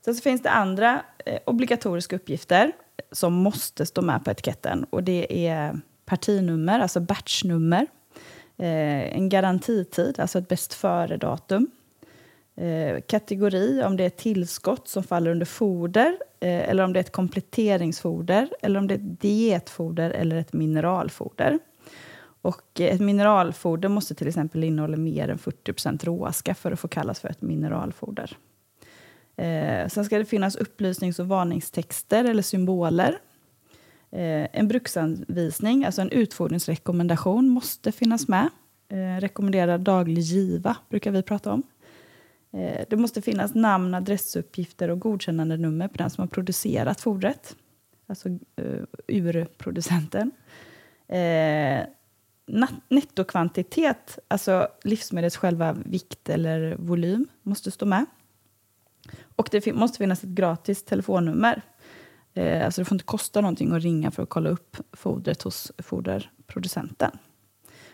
Sen 0.07 0.15
så 0.15 0.21
finns 0.21 0.41
det 0.41 0.49
andra 0.49 1.01
eh, 1.25 1.39
obligatoriska 1.45 2.15
uppgifter 2.15 2.71
som 3.11 3.33
måste 3.33 3.85
stå 3.85 4.01
med 4.01 4.25
på 4.25 4.31
etiketten. 4.31 4.83
Och 4.89 5.03
det 5.03 5.47
är 5.47 5.79
partinummer, 6.05 6.79
alltså 6.79 6.99
batchnummer. 6.99 7.87
Eh, 8.57 9.15
en 9.17 9.29
garantitid, 9.29 10.19
alltså 10.19 10.39
ett 10.39 10.47
bäst 10.47 10.73
före-datum. 10.73 11.71
Eh, 12.55 13.01
kategori, 13.07 13.83
om 13.83 13.97
det 13.97 14.03
är 14.03 14.07
ett 14.07 14.17
tillskott 14.17 14.87
som 14.87 15.03
faller 15.03 15.31
under 15.31 15.45
foder 15.45 16.17
eh, 16.39 16.69
eller 16.69 16.83
om 16.83 16.93
det 16.93 16.99
är 16.99 17.03
ett 17.03 17.11
kompletteringsfoder 17.11 18.49
eller 18.61 18.79
om 18.79 18.87
det 18.87 18.93
är 18.93 18.99
ett 18.99 19.21
dietfoder 19.21 20.09
eller 20.11 20.35
ett 20.35 20.53
mineralfoder. 20.53 21.59
Och 22.41 22.79
ett 22.79 23.01
mineralfoder 23.01 23.89
måste 23.89 24.15
till 24.15 24.27
exempel 24.27 24.63
innehålla 24.63 24.97
mer 24.97 25.29
än 25.29 25.37
40% 25.37 26.05
råaska 26.05 26.55
för 26.55 26.71
att 26.71 26.79
få 26.79 26.87
kallas 26.87 27.19
för 27.19 27.29
ett 27.29 27.41
mineralfoder. 27.41 28.37
Eh, 29.37 29.87
sen 29.87 30.05
ska 30.05 30.17
det 30.17 30.25
finnas 30.25 30.55
upplysnings 30.55 31.19
och 31.19 31.27
varningstexter 31.27 32.25
eller 32.25 32.41
symboler. 32.41 33.19
Eh, 34.11 34.47
en 34.53 34.67
bruksanvisning, 34.67 35.85
alltså 35.85 36.01
en 36.01 36.11
utfodringsrekommendation, 36.11 37.49
måste 37.49 37.91
finnas 37.91 38.27
med. 38.27 38.49
Eh, 38.89 39.21
rekommenderad 39.21 39.81
daglig 39.81 40.21
giva 40.21 40.77
brukar 40.89 41.11
vi 41.11 41.21
prata 41.21 41.53
om. 41.53 41.63
Eh, 42.51 42.85
det 42.89 42.95
måste 42.95 43.21
finnas 43.21 43.55
namn, 43.55 43.93
adressuppgifter 43.93 44.89
och 44.89 44.99
godkännande 44.99 45.57
nummer 45.57 45.87
på 45.87 45.97
den 45.97 46.09
som 46.09 46.21
har 46.21 46.27
producerat 46.27 47.01
fodret. 47.01 47.55
Alltså 48.07 48.29
eh, 48.29 48.83
urproducenten. 49.07 50.31
Eh, 51.07 51.83
nettokvantitet, 52.89 54.19
alltså 54.27 54.67
livsmedlets 54.83 55.37
själva 55.37 55.73
vikt 55.73 56.29
eller 56.29 56.75
volym, 56.79 57.27
måste 57.43 57.71
stå 57.71 57.85
med. 57.85 58.05
Och 59.35 59.49
det 59.51 59.73
måste 59.73 59.97
finnas 59.97 60.23
ett 60.23 60.29
gratis 60.29 60.83
telefonnummer. 60.83 61.61
Eh, 62.33 62.65
alltså 62.65 62.81
det 62.81 62.85
får 62.85 62.95
inte 62.95 63.05
kosta 63.05 63.41
någonting 63.41 63.75
att 63.75 63.83
ringa 63.83 64.11
för 64.11 64.23
att 64.23 64.29
kolla 64.29 64.49
upp 64.49 64.77
fodret 64.93 65.41
hos 65.41 65.71
foderproducenten. 65.77 67.11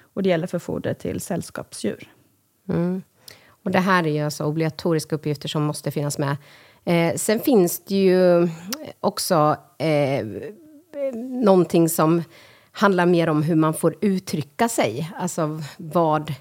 Och 0.02 0.24
det 0.24 0.30
gäller 0.30 0.48
för 0.48 0.60
foder 0.60 0.94
till 0.94 1.22
sällskapsdjur. 1.22 2.12
Mm. 2.70 3.02
Och 3.46 3.72
det 3.72 3.80
här 3.80 4.04
är 4.04 4.12
ju 4.12 4.20
alltså 4.20 4.46
obligatoriska 4.46 5.16
uppgifter 5.16 5.48
som 5.48 5.64
måste 5.64 5.92
finnas 5.92 6.18
med. 6.18 6.38
Eh, 6.86 7.16
sen 7.16 7.40
finns 7.40 7.80
det 7.80 7.96
ju 7.96 8.50
också 9.00 9.58
eh, 9.78 10.26
någonting 11.44 11.90
som 11.90 12.24
handlar 12.72 13.06
mer 13.06 13.30
om 13.30 13.44
hur 13.44 13.56
man 13.56 13.74
får 13.74 13.96
uttrycka 14.02 14.70
sig. 14.70 15.12
Alltså 15.18 15.62
vad 15.78 16.34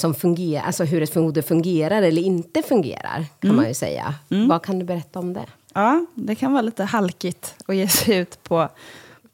som 0.00 0.14
fungerar, 0.14 0.62
alltså 0.62 0.84
hur 0.84 1.02
ett 1.02 1.12
foder 1.12 1.42
fungerar 1.42 2.02
eller 2.02 2.22
inte 2.22 2.62
fungerar, 2.62 3.24
kan 3.40 3.56
man 3.56 3.68
ju 3.68 3.74
säga. 3.74 4.14
Vad 4.28 4.62
kan 4.62 4.78
du 4.78 4.84
berätta 4.84 5.18
om 5.18 5.32
det? 5.32 5.46
Ja, 5.74 6.06
det 6.14 6.34
kan 6.34 6.52
vara 6.52 6.62
lite 6.62 6.84
halkigt 6.84 7.54
att 7.66 7.76
ge 7.76 7.88
sig 7.88 8.16
ut 8.16 8.42
på, 8.42 8.68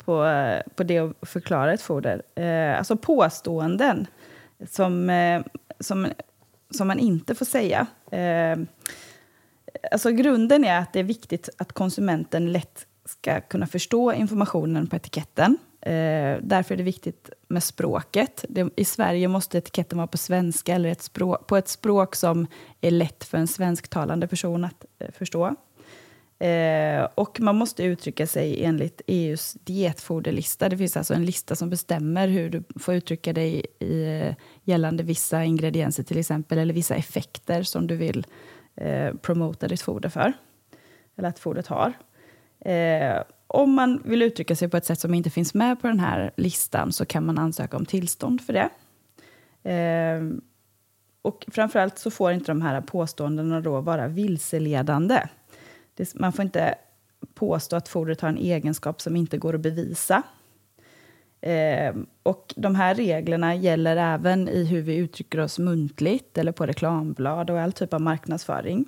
på, 0.04 0.26
på 0.75 0.82
det 0.82 1.00
och 1.00 1.28
förklara 1.28 1.73
ett 1.73 1.82
foder. 1.82 2.23
Eh, 2.35 2.78
alltså 2.78 2.96
påståenden 2.96 4.06
som, 4.70 5.11
eh, 5.11 5.42
som, 5.80 6.06
som 6.70 6.88
man 6.88 6.99
inte 6.99 7.35
får 7.35 7.46
säga. 7.46 7.87
Eh, 8.11 8.58
alltså 9.92 10.11
grunden 10.11 10.64
är 10.64 10.78
att 10.78 10.92
det 10.92 11.00
är 11.00 11.04
viktigt 11.04 11.49
att 11.58 11.73
konsumenten 11.73 12.52
lätt 12.52 12.87
ska 13.04 13.40
kunna 13.40 13.66
förstå 13.66 14.12
informationen 14.12 14.87
på 14.87 14.96
etiketten. 14.96 15.58
Eh, 15.86 16.38
därför 16.42 16.74
är 16.74 16.78
det 16.78 16.84
viktigt 16.84 17.30
med 17.48 17.62
språket. 17.62 18.44
Det, 18.48 18.70
I 18.76 18.84
Sverige 18.84 19.28
måste 19.28 19.58
etiketten 19.58 19.98
vara 19.98 20.06
på 20.06 20.18
svenska 20.18 20.74
eller 20.74 20.88
ett 20.88 21.02
språk, 21.02 21.46
på 21.46 21.56
ett 21.56 21.68
språk 21.68 22.16
som 22.16 22.46
är 22.80 22.90
lätt 22.90 23.24
för 23.24 23.38
en 23.38 23.46
svensktalande 23.46 24.28
person 24.28 24.64
att 24.64 24.84
eh, 24.98 25.10
förstå. 25.10 25.54
Eh, 26.38 27.08
och 27.14 27.40
man 27.40 27.56
måste 27.56 27.84
uttrycka 27.84 28.26
sig 28.26 28.64
enligt 28.64 29.00
EUs 29.06 29.56
dietfoderlista. 29.64 30.68
Det 30.68 30.76
finns 30.76 30.96
alltså 30.96 31.14
en 31.14 31.24
lista 31.24 31.56
som 31.56 31.70
bestämmer 31.70 32.28
hur 32.28 32.50
du 32.50 32.62
får 32.76 32.94
uttrycka 32.94 33.32
dig 33.32 33.66
i, 33.78 34.02
eh, 34.02 34.34
gällande 34.64 35.02
vissa 35.02 35.44
ingredienser 35.44 36.02
till 36.02 36.18
exempel, 36.18 36.58
eller 36.58 36.74
vissa 36.74 36.94
effekter 36.94 37.62
som 37.62 37.86
du 37.86 37.96
vill 37.96 38.26
eh, 38.74 39.14
promota 39.14 39.68
ditt 39.68 39.82
foder 39.82 40.08
för. 40.08 40.32
Eller 41.16 41.28
att 41.28 41.38
fodret 41.38 41.66
har. 41.66 41.92
Eh, 42.60 43.22
om 43.46 43.74
man 43.74 44.02
vill 44.04 44.22
uttrycka 44.22 44.56
sig 44.56 44.68
på 44.68 44.76
ett 44.76 44.84
sätt 44.84 45.00
som 45.00 45.14
inte 45.14 45.30
finns 45.30 45.54
med 45.54 45.80
på 45.80 45.86
den 45.86 46.00
här 46.00 46.30
listan 46.36 46.92
så 46.92 47.06
kan 47.06 47.26
man 47.26 47.38
ansöka 47.38 47.76
om 47.76 47.86
tillstånd 47.86 48.40
för 48.40 48.52
det. 48.52 48.70
Eh, 49.70 50.22
och 51.22 51.44
framförallt 51.48 51.98
så 51.98 52.10
får 52.10 52.32
inte 52.32 52.50
de 52.50 52.62
här 52.62 52.80
påståendena 52.80 53.60
då 53.60 53.80
vara 53.80 54.08
vilseledande. 54.08 55.22
Det, 55.94 56.14
man 56.14 56.32
får 56.32 56.44
inte 56.44 56.74
påstå 57.34 57.76
att 57.76 57.88
fodret 57.88 58.20
har 58.20 58.28
en 58.28 58.38
egenskap 58.38 59.00
som 59.00 59.16
inte 59.16 59.38
går 59.38 59.54
att 59.54 59.60
bevisa. 59.60 60.22
Eh, 61.40 61.94
och 62.22 62.54
de 62.56 62.74
här 62.74 62.94
reglerna 62.94 63.54
gäller 63.54 63.96
även 63.96 64.48
i 64.48 64.64
hur 64.64 64.82
vi 64.82 64.96
uttrycker 64.96 65.40
oss 65.40 65.58
muntligt 65.58 66.38
eller 66.38 66.52
på 66.52 66.66
reklamblad 66.66 67.50
och 67.50 67.60
all 67.60 67.72
typ 67.72 67.94
av 67.94 68.00
marknadsföring. 68.00 68.84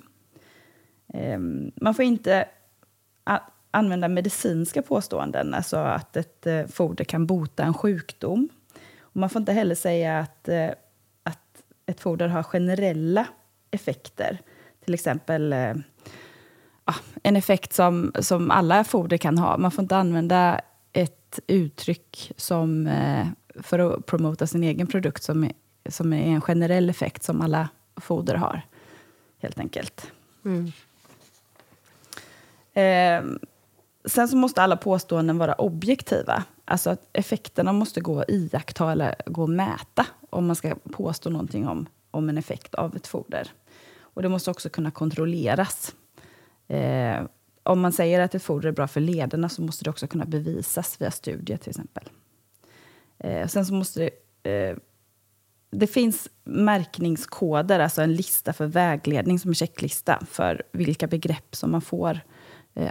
Eh, 1.13 1.39
man 1.75 1.93
får 1.93 2.05
inte 2.05 2.45
använda 3.71 4.07
medicinska 4.07 4.81
påståenden, 4.81 5.53
alltså 5.53 5.77
att 5.77 6.17
ett 6.17 6.47
eh, 6.47 6.65
foder 6.65 7.03
kan 7.03 7.25
bota 7.25 7.63
en 7.63 7.73
sjukdom. 7.73 8.49
Och 9.01 9.15
man 9.15 9.29
får 9.29 9.39
inte 9.39 9.53
heller 9.53 9.75
säga 9.75 10.19
att, 10.19 10.47
eh, 10.47 10.69
att 11.23 11.63
ett 11.85 11.99
foder 11.99 12.27
har 12.27 12.43
generella 12.43 13.27
effekter. 13.71 14.37
Till 14.85 14.93
exempel 14.93 15.53
eh, 15.53 15.73
ja, 16.85 16.95
en 17.23 17.35
effekt 17.35 17.73
som, 17.73 18.11
som 18.19 18.51
alla 18.51 18.83
foder 18.83 19.17
kan 19.17 19.37
ha. 19.37 19.57
Man 19.57 19.71
får 19.71 19.81
inte 19.81 19.97
använda 19.97 20.61
ett 20.93 21.39
uttryck 21.47 22.31
som, 22.37 22.89
för 23.55 23.79
att 23.79 24.05
promota 24.05 24.47
sin 24.47 24.63
egen 24.63 24.87
produkt 24.87 25.23
som 25.23 25.43
är, 25.43 25.51
som 25.89 26.13
är 26.13 26.27
en 26.27 26.41
generell 26.41 26.89
effekt 26.89 27.23
som 27.23 27.41
alla 27.41 27.69
foder 27.95 28.35
har, 28.35 28.61
helt 29.37 29.59
enkelt. 29.59 30.11
Eh, 32.73 33.23
sen 34.09 34.27
så 34.27 34.37
måste 34.37 34.61
alla 34.61 34.77
påståenden 34.77 35.37
vara 35.37 35.53
objektiva. 35.53 36.43
Alltså 36.65 36.89
att 36.89 37.09
effekterna 37.13 37.73
måste 37.73 38.01
gå 38.01 38.19
att 38.19 38.29
iaktta 38.29 38.91
eller 38.91 39.15
gå 39.25 39.43
att 39.43 39.49
mäta 39.49 40.05
om 40.29 40.47
man 40.47 40.55
ska 40.55 40.75
påstå 40.91 41.29
någonting 41.29 41.67
om, 41.67 41.85
om 42.11 42.29
en 42.29 42.37
effekt 42.37 42.75
av 42.75 42.95
ett 42.95 43.07
foder. 43.07 43.51
Och 43.99 44.21
det 44.21 44.29
måste 44.29 44.51
också 44.51 44.69
kunna 44.69 44.91
kontrolleras. 44.91 45.95
Eh, 46.67 47.21
om 47.63 47.79
man 47.79 47.91
säger 47.91 48.19
att 48.19 48.35
ett 48.35 48.43
foder 48.43 48.69
är 48.69 48.73
bra 48.73 48.87
för 48.87 49.01
lederna 49.01 49.49
så 49.49 49.61
måste 49.61 49.83
det 49.83 49.89
också 49.89 50.07
kunna 50.07 50.25
bevisas 50.25 51.01
via 51.01 51.11
studier 51.11 51.57
till 51.57 51.69
exempel. 51.69 52.03
Eh, 53.17 53.47
sen 53.47 53.65
så 53.65 53.73
måste 53.73 53.99
det, 53.99 54.51
eh, 54.51 54.77
det 55.71 55.87
finns 55.87 56.29
märkningskoder, 56.43 57.79
alltså 57.79 58.01
en 58.01 58.13
lista 58.13 58.53
för 58.53 58.65
vägledning 58.65 59.39
som 59.39 59.51
en 59.51 59.55
checklista 59.55 60.19
för 60.29 60.63
vilka 60.71 61.07
begrepp 61.07 61.55
som 61.55 61.71
man 61.71 61.81
får 61.81 62.19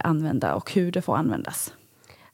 använda 0.04 0.54
och 0.54 0.72
hur 0.72 0.92
det 0.92 1.02
får 1.02 1.16
användas. 1.16 1.72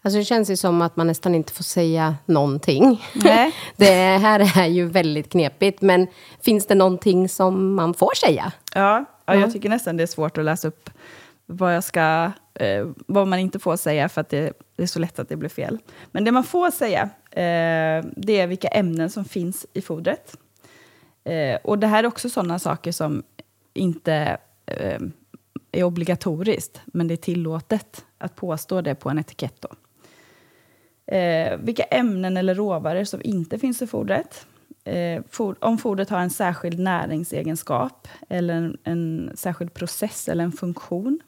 Alltså 0.02 0.18
det 0.18 0.24
känns 0.24 0.50
ju 0.50 0.56
som 0.56 0.82
att 0.82 0.96
man 0.96 1.06
nästan 1.06 1.34
inte 1.34 1.52
får 1.52 1.64
säga 1.64 2.16
någonting. 2.26 3.04
Nej. 3.14 3.54
Det 3.76 4.18
här 4.18 4.58
är 4.58 4.66
ju 4.66 4.88
väldigt 4.88 5.30
knepigt, 5.30 5.82
men 5.82 6.06
finns 6.40 6.66
det 6.66 6.74
någonting 6.74 7.28
som 7.28 7.74
man 7.74 7.94
får 7.94 8.14
säga? 8.14 8.52
Ja, 8.74 9.04
ja, 9.26 9.34
jag 9.34 9.52
tycker 9.52 9.68
nästan 9.68 9.96
det 9.96 10.02
är 10.02 10.06
svårt 10.06 10.38
att 10.38 10.44
läsa 10.44 10.68
upp 10.68 10.90
vad, 11.46 11.76
jag 11.76 11.84
ska, 11.84 12.32
eh, 12.54 12.86
vad 13.06 13.28
man 13.28 13.38
inte 13.38 13.58
får 13.58 13.76
säga, 13.76 14.08
för 14.08 14.20
att 14.20 14.28
det, 14.28 14.52
det 14.76 14.82
är 14.82 14.86
så 14.86 14.98
lätt 14.98 15.18
att 15.18 15.28
det 15.28 15.36
blir 15.36 15.48
fel. 15.48 15.78
Men 16.10 16.24
det 16.24 16.32
man 16.32 16.44
får 16.44 16.70
säga, 16.70 17.02
eh, 17.30 18.04
det 18.16 18.40
är 18.40 18.46
vilka 18.46 18.68
ämnen 18.68 19.10
som 19.10 19.24
finns 19.24 19.66
i 19.72 19.80
fodret. 19.80 20.36
Eh, 21.24 21.58
och 21.64 21.78
det 21.78 21.86
här 21.86 22.04
är 22.04 22.08
också 22.08 22.30
sådana 22.30 22.58
saker 22.58 22.92
som 22.92 23.22
inte 23.74 24.38
eh, 24.66 25.00
är 25.74 25.84
obligatoriskt, 25.84 26.80
men 26.86 27.08
det 27.08 27.14
är 27.14 27.16
tillåtet 27.16 28.04
att 28.18 28.36
påstå 28.36 28.80
det 28.80 28.94
på 28.94 29.10
en 29.10 29.18
etikett. 29.18 29.60
Då. 29.60 29.68
Eh, 31.14 31.58
vilka 31.58 31.82
ämnen 31.82 32.36
eller 32.36 32.54
råvaror 32.54 33.04
som 33.04 33.20
inte 33.24 33.58
finns 33.58 33.82
i 33.82 33.86
fodret. 33.86 34.46
Eh, 34.84 35.22
for, 35.30 35.56
om 35.64 35.78
fodret 35.78 36.10
har 36.10 36.18
en 36.18 36.30
särskild 36.30 36.78
näringsegenskap 36.78 38.08
eller 38.28 38.54
en, 38.54 38.76
en 38.84 39.32
särskild 39.34 39.74
process 39.74 40.28
eller 40.28 40.44
en 40.44 40.52
funktion. 40.52 41.20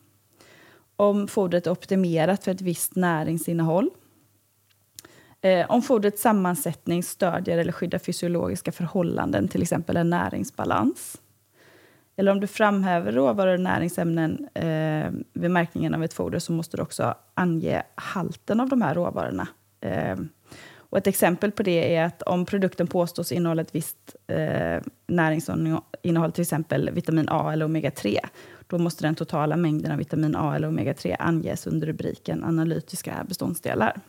Om 0.96 1.28
fodret 1.28 1.66
är 1.66 1.70
optimerat 1.70 2.44
för 2.44 2.50
ett 2.50 2.60
visst 2.60 2.96
näringsinnehåll. 2.96 3.90
Eh, 5.40 5.70
om 5.70 5.82
fodrets 5.82 6.22
sammansättning 6.22 7.02
stödjer 7.02 7.58
eller 7.58 7.72
skyddar 7.72 7.98
fysiologiska 7.98 8.72
förhållanden, 8.72 9.48
till 9.48 9.62
exempel 9.62 9.96
en 9.96 10.10
näringsbalans. 10.10 11.18
Eller 12.16 12.32
om 12.32 12.40
du 12.40 12.46
framhäver 12.46 13.12
råvaror 13.12 13.54
och 13.54 13.60
näringsämnen 13.60 14.48
eh, 14.54 15.10
vid 15.32 15.50
märkningen 15.50 15.94
av 15.94 16.04
ett 16.04 16.14
foder 16.14 16.38
så 16.38 16.52
måste 16.52 16.76
du 16.76 16.82
också 16.82 17.14
ange 17.34 17.82
halten 17.94 18.60
av 18.60 18.68
de 18.68 18.82
här 18.82 18.94
råvarorna. 18.94 19.48
Eh, 19.80 20.16
och 20.78 20.98
ett 20.98 21.06
exempel 21.06 21.52
på 21.52 21.62
det 21.62 21.96
är 21.96 22.04
att 22.04 22.22
om 22.22 22.46
produkten 22.46 22.86
påstås 22.86 23.32
innehålla 23.32 23.62
ett 23.62 23.74
visst 23.74 24.16
eh, 24.26 24.82
näringsinnehåll, 25.06 26.32
till 26.32 26.42
exempel 26.42 26.90
vitamin 26.90 27.28
A 27.30 27.52
eller 27.52 27.66
omega-3, 27.66 28.18
då 28.66 28.78
måste 28.78 29.06
den 29.06 29.14
totala 29.14 29.56
mängden 29.56 29.92
av 29.92 29.98
vitamin 29.98 30.36
A 30.36 30.56
eller 30.56 30.68
omega-3 30.68 31.16
anges 31.18 31.66
under 31.66 31.86
rubriken 31.86 32.44
analytiska 32.44 33.24
beståndsdelar. 33.28 34.00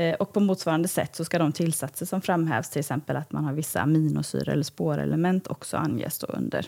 Eh, 0.00 0.14
och 0.14 0.32
på 0.32 0.40
motsvarande 0.40 0.88
sätt 0.88 1.16
så 1.16 1.24
ska 1.24 1.38
de 1.38 1.52
tillsatser 1.52 2.06
som 2.06 2.20
framhävs, 2.20 2.70
till 2.70 2.80
exempel 2.80 3.16
att 3.16 3.32
man 3.32 3.44
har 3.44 3.52
vissa 3.52 3.80
aminosyror 3.80 4.48
eller 4.48 4.62
spårelement, 4.62 5.46
också 5.46 5.76
anges 5.76 6.18
då 6.18 6.26
under 6.26 6.66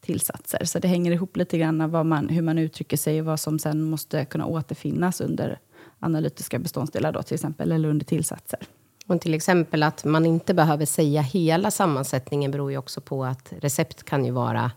tillsatser. 0.00 0.64
Så 0.64 0.78
det 0.78 0.88
hänger 0.88 1.12
ihop 1.12 1.36
lite 1.36 1.58
grann 1.58 1.90
vad 1.90 2.06
man, 2.06 2.28
hur 2.28 2.42
man 2.42 2.58
uttrycker 2.58 2.96
sig 2.96 3.20
och 3.20 3.26
vad 3.26 3.40
som 3.40 3.58
sen 3.58 3.82
måste 3.82 4.24
kunna 4.24 4.46
återfinnas 4.46 5.20
under 5.20 5.58
analytiska 5.98 6.58
beståndsdelar, 6.58 7.12
då, 7.12 7.22
till 7.22 7.34
exempel, 7.34 7.72
eller 7.72 7.88
under 7.88 8.06
tillsatser. 8.06 8.58
Och 9.06 9.20
till 9.20 9.34
exempel 9.34 9.82
att 9.82 10.04
man 10.04 10.26
inte 10.26 10.54
behöver 10.54 10.86
säga 10.86 11.22
hela 11.22 11.70
sammansättningen 11.70 12.50
beror 12.50 12.70
ju 12.70 12.78
också 12.78 13.00
på 13.00 13.24
att 13.24 13.52
recept 13.60 14.02
kan 14.02 14.24
ju 14.24 14.30
vara 14.30 14.70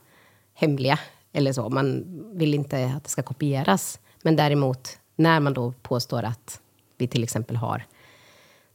hemliga. 0.53 0.99
Eller 1.33 1.53
så. 1.53 1.69
Man 1.69 2.03
vill 2.33 2.53
inte 2.53 2.93
att 2.95 3.03
det 3.03 3.09
ska 3.09 3.23
kopieras. 3.23 3.99
Men 4.21 4.35
däremot, 4.35 4.97
när 5.15 5.39
man 5.39 5.53
då 5.53 5.73
påstår 5.81 6.23
att 6.23 6.61
vi 6.97 7.07
till 7.07 7.23
exempel 7.23 7.55
har 7.55 7.85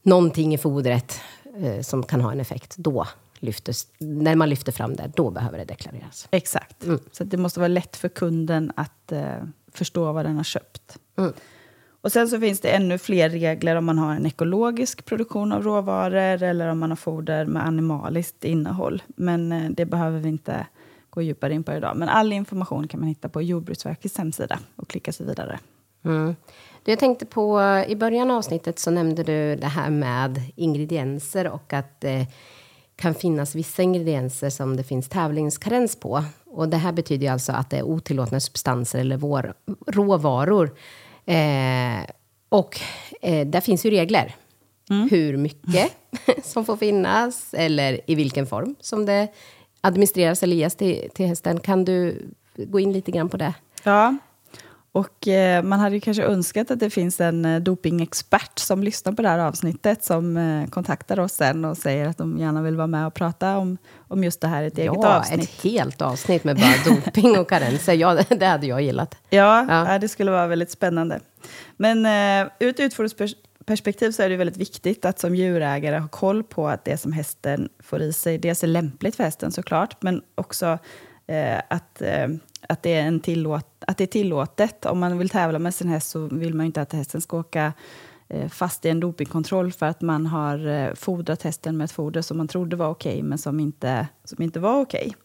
någonting 0.01 0.53
i 0.53 0.57
fodret 0.57 1.21
eh, 1.57 1.81
som 1.81 2.03
kan 2.03 2.21
ha 2.21 2.31
en 2.31 2.39
effekt, 2.39 2.75
då 2.77 3.07
lyftes, 3.43 3.87
när 3.99 4.35
man 4.35 4.49
lyfter 4.49 4.71
fram 4.71 4.95
det, 4.95 5.11
då 5.15 5.29
behöver 5.29 5.57
det 5.57 5.65
deklareras. 5.65 6.27
Exakt. 6.31 6.85
Så 7.11 7.23
att 7.23 7.31
det 7.31 7.37
måste 7.37 7.59
vara 7.59 7.67
lätt 7.67 7.95
för 7.95 8.09
kunden 8.09 8.71
att 8.75 9.11
eh, 9.11 9.43
förstå 9.71 10.11
vad 10.11 10.25
den 10.25 10.37
har 10.37 10.43
köpt. 10.43 10.97
Mm. 11.17 11.33
Och 12.01 12.11
sen 12.11 12.27
så 12.27 12.39
finns 12.39 12.59
det 12.59 12.69
ännu 12.69 12.97
fler 12.97 13.29
regler 13.29 13.75
om 13.75 13.85
man 13.85 13.97
har 13.97 14.15
en 14.15 14.25
ekologisk 14.25 15.05
produktion 15.05 15.51
av 15.51 15.63
råvaror 15.63 16.43
eller 16.43 16.67
om 16.67 16.79
man 16.79 16.91
har 16.91 16.95
foder 16.95 17.45
med 17.45 17.65
animaliskt 17.65 18.43
innehåll. 18.43 19.03
Men 19.07 19.51
eh, 19.51 19.69
det 19.69 19.85
behöver 19.85 20.19
vi 20.19 20.29
inte 20.29 20.67
gå 21.09 21.21
djupare 21.21 21.53
in 21.53 21.63
på 21.63 21.73
idag. 21.73 21.97
Men 21.97 22.09
all 22.09 22.33
information 22.33 22.87
kan 22.87 22.99
man 22.99 23.09
hitta 23.09 23.29
på 23.29 23.41
Jordbruksverkets 23.41 24.17
hemsida 24.17 24.59
och 24.75 24.87
klicka 24.87 25.13
sig 25.13 25.25
vidare. 25.25 25.59
Mm. 26.05 26.35
Du, 26.83 26.91
jag 26.91 26.99
tänkte 26.99 27.25
på, 27.25 27.61
i 27.87 27.95
början 27.95 28.31
av 28.31 28.37
avsnittet 28.37 28.79
så 28.79 28.91
nämnde 28.91 29.23
du 29.23 29.55
det 29.55 29.67
här 29.67 29.89
med 29.89 30.41
ingredienser 30.55 31.47
och 31.47 31.73
att 31.73 32.01
det 32.01 32.27
kan 32.95 33.15
finnas 33.15 33.55
vissa 33.55 33.83
ingredienser 33.83 34.49
som 34.49 34.77
det 34.77 34.83
finns 34.83 35.09
tävlingskarens 35.09 35.95
på. 35.95 36.23
Och 36.45 36.69
det 36.69 36.77
här 36.77 36.91
betyder 36.91 37.27
ju 37.27 37.33
alltså 37.33 37.51
att 37.51 37.69
det 37.69 37.77
är 37.77 37.83
otillåtna 37.83 38.39
substanser 38.39 38.99
eller 38.99 39.17
vår, 39.17 39.53
råvaror. 39.87 40.75
Eh, 41.25 42.09
och 42.49 42.79
eh, 43.21 43.47
där 43.47 43.61
finns 43.61 43.85
ju 43.85 43.89
regler. 43.89 44.35
Hur 45.09 45.37
mycket 45.37 45.91
som 46.43 46.65
får 46.65 46.77
finnas 46.77 47.53
eller 47.53 48.01
i 48.11 48.15
vilken 48.15 48.47
form 48.47 48.75
som 48.79 49.05
det 49.05 49.27
administreras 49.81 50.43
eller 50.43 50.55
ges 50.55 50.75
till, 50.75 51.09
till 51.13 51.25
hästen. 51.25 51.59
Kan 51.59 51.85
du 51.85 52.29
gå 52.55 52.79
in 52.79 52.93
lite 52.93 53.11
grann 53.11 53.29
på 53.29 53.37
det? 53.37 53.53
Ja, 53.83 54.15
och 54.95 55.27
eh, 55.27 55.63
man 55.63 55.79
hade 55.79 55.95
ju 55.95 56.01
kanske 56.01 56.23
önskat 56.23 56.71
att 56.71 56.79
det 56.79 56.89
finns 56.89 57.21
en 57.21 57.45
eh, 57.45 57.59
dopingexpert 57.59 58.59
som 58.59 58.83
lyssnar 58.83 59.13
på 59.13 59.21
det 59.21 59.29
här 59.29 59.39
avsnittet 59.39 60.03
som 60.03 60.37
eh, 60.37 60.69
kontaktar 60.69 61.19
oss 61.19 61.31
sen 61.33 61.65
och 61.65 61.77
säger 61.77 62.07
att 62.07 62.17
de 62.17 62.37
gärna 62.37 62.61
vill 62.61 62.75
vara 62.75 62.87
med 62.87 63.07
och 63.07 63.13
prata 63.13 63.57
om, 63.57 63.77
om 64.07 64.23
just 64.23 64.41
det 64.41 64.47
här 64.47 64.63
i 64.63 64.67
ett 64.67 64.77
eget 64.77 64.93
ja, 65.01 65.17
avsnitt. 65.17 65.43
ett 65.43 65.63
helt 65.63 66.01
avsnitt 66.01 66.43
med 66.43 66.55
bara 66.57 66.95
doping 66.95 67.39
och 67.39 67.49
karenser. 67.49 67.93
Ja, 67.93 68.13
det, 68.29 68.45
hade 68.45 68.67
jag 68.67 68.81
gillat. 68.81 69.17
Ja, 69.29 69.65
Ja. 69.69 69.91
ja. 69.91 69.99
det 69.99 70.07
skulle 70.07 70.31
vara 70.31 70.47
väldigt 70.47 70.71
spännande. 70.71 71.19
Men 71.77 72.05
eh, 72.05 72.51
ur 72.59 72.69
ett 72.69 72.79
utfodringsperspektiv 72.79 74.11
så 74.11 74.23
är 74.23 74.29
det 74.29 74.37
väldigt 74.37 74.57
viktigt 74.57 75.05
att 75.05 75.19
som 75.19 75.35
djurägare 75.35 75.97
ha 75.97 76.07
koll 76.07 76.43
på 76.43 76.67
att 76.67 76.85
det 76.85 76.97
som 76.97 77.11
hästen 77.11 77.69
får 77.79 78.01
i 78.01 78.13
sig, 78.13 78.37
dels 78.37 78.63
är 78.63 78.67
lämpligt 78.67 79.15
för 79.15 79.23
hästen 79.23 79.51
såklart, 79.51 80.01
men 80.01 80.21
också 80.35 80.77
Eh, 81.27 81.61
att, 81.67 82.01
eh, 82.01 82.27
att, 82.69 82.83
det 82.83 82.93
är 82.93 83.01
en 83.01 83.19
tillåt, 83.19 83.67
att 83.87 83.97
det 83.97 84.03
är 84.03 84.07
tillåtet. 84.07 84.85
Om 84.85 84.99
man 84.99 85.17
vill 85.17 85.29
tävla 85.29 85.59
med 85.59 85.75
sin 85.75 85.89
häst 85.89 86.09
så 86.09 86.19
vill 86.19 86.53
man 86.53 86.65
ju 86.65 86.67
inte 86.67 86.81
att 86.81 86.93
hästen 86.93 87.21
ska 87.21 87.37
åka 87.37 87.73
eh, 88.29 88.49
fast 88.49 88.85
i 88.85 88.89
en 88.89 88.99
dopingkontroll 88.99 89.71
för 89.71 89.85
att 89.85 90.01
man 90.01 90.25
har 90.25 90.67
eh, 90.67 90.93
fodrat 90.93 91.41
hästen 91.41 91.77
med 91.77 91.85
ett 91.85 91.91
foder 91.91 92.21
som 92.21 92.37
man 92.37 92.47
trodde 92.47 92.75
var 92.75 92.89
okej, 92.89 93.23
men 93.23 93.37
som 93.37 93.59
inte, 93.59 94.07
som 94.23 94.43
inte 94.43 94.59
var 94.59 94.81
okej. 94.81 95.15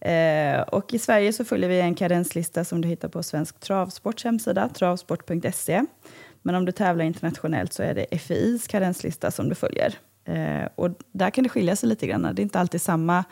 Eh, 0.00 0.60
och 0.60 0.94
I 0.94 0.98
Sverige 0.98 1.32
så 1.32 1.44
följer 1.44 1.68
vi 1.68 1.80
en 1.80 1.94
karenslista 1.94 2.64
som 2.64 2.80
du 2.80 2.88
hittar 2.88 3.08
på 3.08 3.22
Svensk 3.22 3.60
Travsports 3.60 4.24
hemsida, 4.24 4.68
travsport.se. 4.68 5.84
Men 6.42 6.54
om 6.54 6.64
du 6.64 6.72
tävlar 6.72 7.04
internationellt 7.04 7.72
så 7.72 7.82
är 7.82 7.94
det 7.94 8.18
FIs 8.18 8.66
karenslista 8.66 9.30
som 9.30 9.48
du 9.48 9.54
följer. 9.54 9.94
Eh, 10.24 10.68
och 10.74 10.90
där 11.12 11.30
kan 11.30 11.44
det 11.44 11.50
skilja 11.50 11.76
sig 11.76 11.88
lite 11.88 12.06
grann. 12.06 12.22
Det 12.22 12.40
är 12.40 12.44
inte 12.44 12.60
alltid 12.60 12.82
samma 12.82 13.24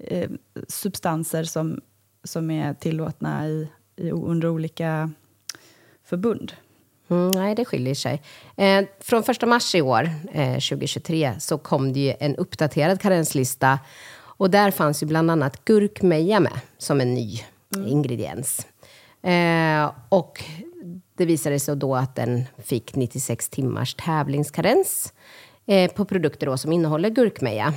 eh, 0.00 0.30
substanser 0.68 1.44
som, 1.44 1.80
som 2.24 2.50
är 2.50 2.74
tillåtna 2.74 3.48
i, 3.48 3.68
i, 3.96 4.10
under 4.10 4.48
olika 4.48 5.10
förbund. 6.04 6.52
Mm, 7.08 7.30
nej, 7.30 7.54
det 7.54 7.64
skiljer 7.64 7.94
sig. 7.94 8.22
Eh, 8.56 8.84
från 9.00 9.22
1 9.22 9.48
mars 9.48 9.74
i 9.74 9.82
år, 9.82 10.10
eh, 10.32 10.52
2023, 10.52 11.34
så 11.38 11.58
kom 11.58 11.92
det 11.92 12.00
ju 12.00 12.14
en 12.20 12.36
uppdaterad 12.36 13.00
karenslista. 13.00 13.78
Och 14.40 14.50
där 14.50 14.70
fanns 14.70 15.02
ju 15.02 15.06
bland 15.06 15.30
annat 15.30 15.64
gurkmeja 15.64 16.40
med 16.40 16.60
som 16.78 17.00
en 17.00 17.14
ny 17.14 17.40
ingrediens. 17.86 18.66
Eh, 19.22 19.92
och 20.08 20.44
det 21.16 21.24
visade 21.26 21.60
sig 21.60 21.76
då 21.76 21.96
att 21.96 22.14
den 22.14 22.44
fick 22.58 22.94
96 22.94 23.48
timmars 23.48 23.94
tävlingskarens 23.94 25.12
eh, 25.66 25.92
på 25.92 26.04
produkter 26.04 26.46
då 26.46 26.56
som 26.56 26.72
innehåller 26.72 27.10
gurkmeja. 27.10 27.74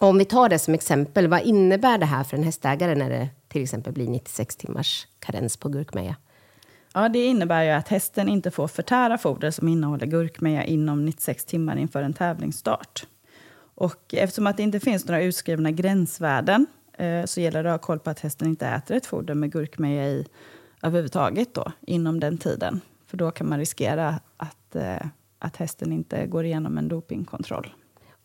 Och 0.00 0.08
om 0.08 0.18
vi 0.18 0.24
tar 0.24 0.48
det 0.48 0.58
som 0.58 0.74
exempel, 0.74 1.28
vad 1.28 1.42
innebär 1.42 1.98
det 1.98 2.06
här 2.06 2.24
för 2.24 2.36
en 2.36 2.42
hästägare 2.42 2.94
när 2.94 3.10
det 3.10 3.28
till 3.48 3.62
exempel 3.62 3.92
blir 3.92 4.08
96 4.08 4.56
timmars 4.56 5.06
karens 5.18 5.56
på 5.56 5.68
gurkmeja? 5.68 6.16
Ja, 6.94 7.08
det 7.08 7.24
innebär 7.24 7.62
ju 7.62 7.70
att 7.70 7.88
hästen 7.88 8.28
inte 8.28 8.50
får 8.50 8.68
förtära 8.68 9.18
foder 9.18 9.50
som 9.50 9.68
innehåller 9.68 10.06
gurkmeja 10.06 10.64
inom 10.64 11.04
96 11.04 11.44
timmar 11.44 11.76
inför 11.76 12.02
en 12.02 12.12
tävlingsstart. 12.12 13.06
Och 13.74 14.14
eftersom 14.14 14.46
att 14.46 14.56
det 14.56 14.62
inte 14.62 14.80
finns 14.80 15.06
några 15.06 15.22
utskrivna 15.22 15.70
gränsvärden 15.70 16.66
eh, 16.92 17.24
så 17.24 17.40
gäller 17.40 17.62
det 17.62 17.74
att 17.74 17.80
ha 17.80 17.86
koll 17.86 17.98
på 17.98 18.10
att 18.10 18.20
hästen 18.20 18.48
inte 18.48 18.66
äter 18.66 18.96
ett 18.96 19.06
foder 19.06 19.34
med 19.34 19.52
gurkmeja 19.52 20.08
i 20.08 20.26
överhuvudtaget 20.82 21.54
då, 21.54 21.72
inom 21.80 22.20
den 22.20 22.38
tiden. 22.38 22.80
För 23.06 23.16
då 23.16 23.30
kan 23.30 23.48
man 23.48 23.58
riskera 23.58 24.20
att, 24.36 24.76
eh, 24.76 25.06
att 25.38 25.56
hästen 25.56 25.92
inte 25.92 26.26
går 26.26 26.44
igenom 26.44 26.78
en 26.78 26.88
dopingkontroll. 26.88 27.72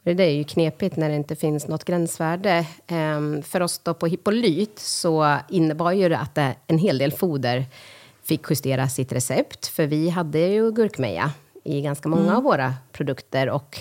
Det 0.03 0.13
där 0.13 0.23
är 0.23 0.29
ju 0.29 0.43
knepigt 0.43 0.95
när 0.95 1.09
det 1.09 1.15
inte 1.15 1.35
finns 1.35 1.67
något 1.67 1.85
gränsvärde. 1.85 2.65
Ehm, 2.87 3.43
för 3.43 3.61
oss 3.61 3.79
då 3.79 3.93
på 3.93 4.07
Hippolyt 4.07 4.79
så 4.79 5.37
innebar 5.49 5.91
ju 5.91 6.09
det 6.09 6.17
att 6.17 6.35
det, 6.35 6.55
en 6.67 6.77
hel 6.77 6.97
del 6.97 7.11
foder 7.11 7.65
fick 8.23 8.49
justera 8.49 8.89
sitt 8.89 9.11
recept. 9.11 9.67
För 9.67 9.87
vi 9.87 10.09
hade 10.09 10.39
ju 10.39 10.71
gurkmeja 10.71 11.31
i 11.63 11.81
ganska 11.81 12.09
många 12.09 12.37
av 12.37 12.43
våra 12.43 12.73
produkter. 12.91 13.49
Och 13.49 13.79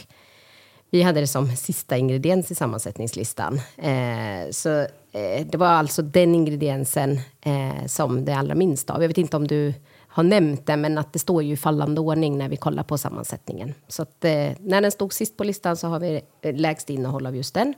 vi 0.90 1.02
hade 1.02 1.20
det 1.20 1.26
som 1.26 1.56
sista 1.56 1.96
ingrediens 1.96 2.50
i 2.50 2.54
sammansättningslistan. 2.54 3.60
Eh, 3.76 4.50
så 4.50 4.80
eh, 5.12 5.46
det 5.46 5.56
var 5.56 5.66
alltså 5.66 6.02
den 6.02 6.34
ingrediensen 6.34 7.20
eh, 7.40 7.86
som 7.86 8.24
det 8.24 8.32
allra 8.32 8.54
minsta 8.54 8.94
av. 8.94 9.02
Jag 9.02 9.08
vet 9.08 9.18
inte 9.18 9.36
om 9.36 9.46
du 9.46 9.74
har 10.12 10.22
nämnt 10.22 10.66
det, 10.66 10.76
men 10.76 10.98
att 10.98 11.12
det 11.12 11.18
står 11.18 11.42
ju 11.42 11.52
i 11.52 11.56
fallande 11.56 12.00
ordning 12.00 12.38
när 12.38 12.48
vi 12.48 12.56
kollar 12.56 12.82
på 12.82 12.98
sammansättningen. 12.98 13.74
Så 13.88 14.02
att, 14.02 14.24
eh, 14.24 14.50
när 14.58 14.80
den 14.80 14.92
stod 14.92 15.12
sist 15.12 15.36
på 15.36 15.44
listan 15.44 15.76
så 15.76 15.88
har 15.88 16.00
vi 16.00 16.20
eh, 16.42 16.54
lägst 16.54 16.90
innehåll 16.90 17.26
av 17.26 17.36
just 17.36 17.54
den. 17.54 17.74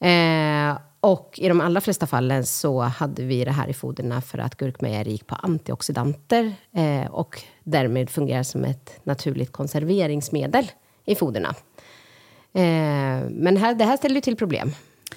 Eh, 0.00 0.78
och 1.00 1.38
i 1.38 1.48
de 1.48 1.60
allra 1.60 1.80
flesta 1.80 2.06
fallen 2.06 2.46
så 2.46 2.80
hade 2.80 3.22
vi 3.22 3.44
det 3.44 3.50
här 3.50 3.68
i 3.68 3.72
foderna 3.72 4.20
för 4.20 4.38
att 4.38 4.56
gurkmeja 4.56 5.00
är 5.00 5.04
rik 5.04 5.26
på 5.26 5.34
antioxidanter 5.34 6.52
eh, 6.72 7.10
och 7.10 7.42
därmed 7.64 8.10
fungerar 8.10 8.42
som 8.42 8.64
ett 8.64 9.00
naturligt 9.02 9.52
konserveringsmedel 9.52 10.70
i 11.04 11.14
foderna. 11.14 11.48
Eh, 12.52 13.28
men 13.30 13.56
här, 13.56 13.74
det 13.74 13.84
här 13.84 13.96
ställer 13.96 14.14
ju 14.14 14.20
till 14.20 14.36
problem 14.36 14.70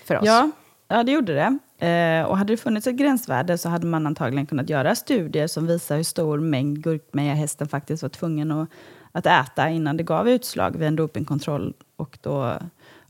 för 0.04 0.16
oss. 0.16 0.26
Ja, 0.26 0.52
ja 0.88 1.04
det 1.04 1.12
gjorde 1.12 1.34
det. 1.34 1.58
Eh, 1.80 2.24
och 2.24 2.38
hade 2.38 2.54
det 2.54 2.58
funnits 2.58 2.88
ett 2.88 2.96
gränsvärde 2.96 3.58
så 3.58 3.70
hade 3.70 3.88
man 3.88 4.08
antagligen 4.08 4.46
kunnat 4.46 4.70
göra 4.70 4.96
studier 4.96 5.48
som 5.48 5.68
visar 5.68 5.96
hur 5.96 6.04
stor 6.04 6.40
mängd 6.40 6.84
gurkmeja 6.84 7.34
hästen 7.34 7.68
faktiskt 7.68 8.04
var 8.04 8.10
tvungen 8.10 8.52
att, 8.52 8.70
att 9.12 9.26
äta 9.26 9.70
innan 9.70 9.98
det 9.98 10.04
gav 10.04 10.30
utslag 10.30 10.78
vid 10.78 10.88
en 10.88 10.96
dopingkontroll 10.96 11.74
och 11.96 12.18
då 12.22 12.54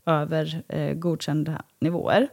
över 0.05 0.61
eh, 0.67 0.93
godkända 0.93 1.61
nivåer. 1.79 2.27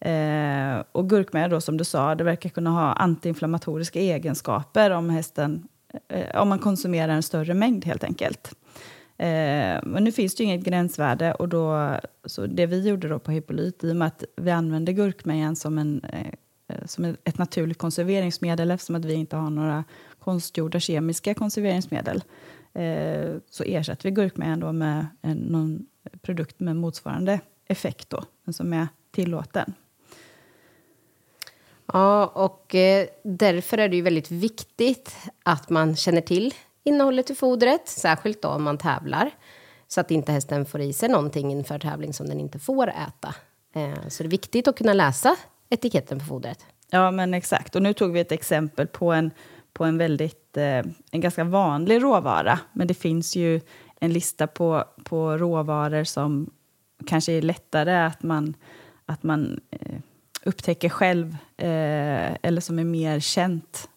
Eh, 0.00 0.84
och 0.92 1.08
gurkmeja 1.10 1.48
då, 1.48 1.60
som 1.60 1.76
du 1.76 1.84
sa, 1.84 2.14
det 2.14 2.24
verkar 2.24 2.50
kunna 2.50 2.70
ha 2.70 2.92
antiinflammatoriska 2.92 4.00
egenskaper 4.00 4.90
om 4.90 5.10
hästen 5.10 5.68
eh, 6.08 6.40
om 6.40 6.48
man 6.48 6.58
konsumerar 6.58 7.12
en 7.12 7.22
större 7.22 7.54
mängd 7.54 7.84
helt 7.84 8.04
enkelt. 8.04 8.54
Eh, 9.20 9.80
men 9.82 10.04
nu 10.04 10.12
finns 10.12 10.34
det 10.34 10.42
ju 10.42 10.50
inget 10.50 10.64
gränsvärde 10.64 11.34
och 11.34 11.48
då, 11.48 11.96
så 12.24 12.46
det 12.46 12.66
vi 12.66 12.88
gjorde 12.88 13.08
då 13.08 13.18
på 13.18 13.30
Hippolyt, 13.30 13.84
i 13.84 13.92
och 13.92 13.96
med 13.96 14.08
att 14.08 14.24
vi 14.36 14.50
använde 14.50 14.92
gurkmejan 14.92 15.56
som, 15.56 15.78
en, 15.78 16.04
eh, 16.04 16.26
eh, 16.68 16.86
som 16.86 17.04
ett 17.04 17.38
naturligt 17.38 17.78
konserveringsmedel 17.78 18.70
eftersom 18.70 18.96
att 18.96 19.04
vi 19.04 19.14
inte 19.14 19.36
har 19.36 19.50
några 19.50 19.84
konstgjorda 20.18 20.80
kemiska 20.80 21.34
konserveringsmedel, 21.34 22.22
eh, 22.72 23.34
så 23.50 23.64
ersätter 23.64 24.02
vi 24.02 24.10
gurkmejan 24.10 24.60
då 24.60 24.72
med 24.72 25.06
en, 25.22 25.38
någon 25.38 25.86
produkt 26.22 26.60
med 26.60 26.76
motsvarande 26.76 27.40
effekt 27.66 28.10
då, 28.10 28.24
men 28.44 28.52
som 28.52 28.72
är 28.72 28.88
tillåten. 29.10 29.74
Ja, 31.92 32.26
och 32.26 32.74
eh, 32.74 33.06
därför 33.24 33.78
är 33.78 33.88
det 33.88 33.96
ju 33.96 34.02
väldigt 34.02 34.30
viktigt 34.30 35.16
att 35.42 35.70
man 35.70 35.96
känner 35.96 36.20
till 36.20 36.54
innehållet 36.90 37.30
i 37.30 37.34
fodret, 37.34 37.88
särskilt 37.88 38.42
då 38.42 38.48
om 38.48 38.62
man 38.62 38.78
tävlar, 38.78 39.30
så 39.88 40.00
att 40.00 40.10
inte 40.10 40.32
hästen 40.32 40.66
får 40.66 40.80
i 40.80 40.92
sig 40.92 41.08
någonting 41.08 41.52
inför 41.52 41.78
tävling 41.78 42.12
som 42.12 42.28
den 42.28 42.40
inte 42.40 42.58
får 42.58 42.88
äta. 42.88 43.34
Eh, 43.74 44.08
så 44.08 44.22
det 44.22 44.26
är 44.26 44.30
viktigt 44.30 44.68
att 44.68 44.76
kunna 44.76 44.92
läsa 44.92 45.36
etiketten 45.68 46.18
på 46.18 46.24
fodret. 46.24 46.66
Ja, 46.90 47.10
men 47.10 47.34
exakt. 47.34 47.76
Och 47.76 47.82
nu 47.82 47.92
tog 47.92 48.12
vi 48.12 48.20
ett 48.20 48.32
exempel 48.32 48.86
på 48.86 49.12
en, 49.12 49.30
på 49.72 49.84
en 49.84 49.98
väldigt, 49.98 50.56
eh, 50.56 50.82
en 51.10 51.20
ganska 51.20 51.44
vanlig 51.44 52.02
råvara. 52.02 52.58
Men 52.72 52.86
det 52.86 52.94
finns 52.94 53.36
ju 53.36 53.60
en 54.00 54.12
lista 54.12 54.46
på, 54.46 54.84
på 55.04 55.36
råvaror 55.36 56.04
som 56.04 56.50
kanske 57.06 57.32
är 57.32 57.42
lättare 57.42 57.96
att 57.96 58.22
man, 58.22 58.54
att 59.06 59.22
man 59.22 59.60
eh, 59.70 59.98
upptäcker 60.44 60.88
själv, 60.88 61.36
eller 61.56 62.60
som 62.60 62.78
är 62.78 62.84
mer 62.84 63.20
känt 63.20 63.88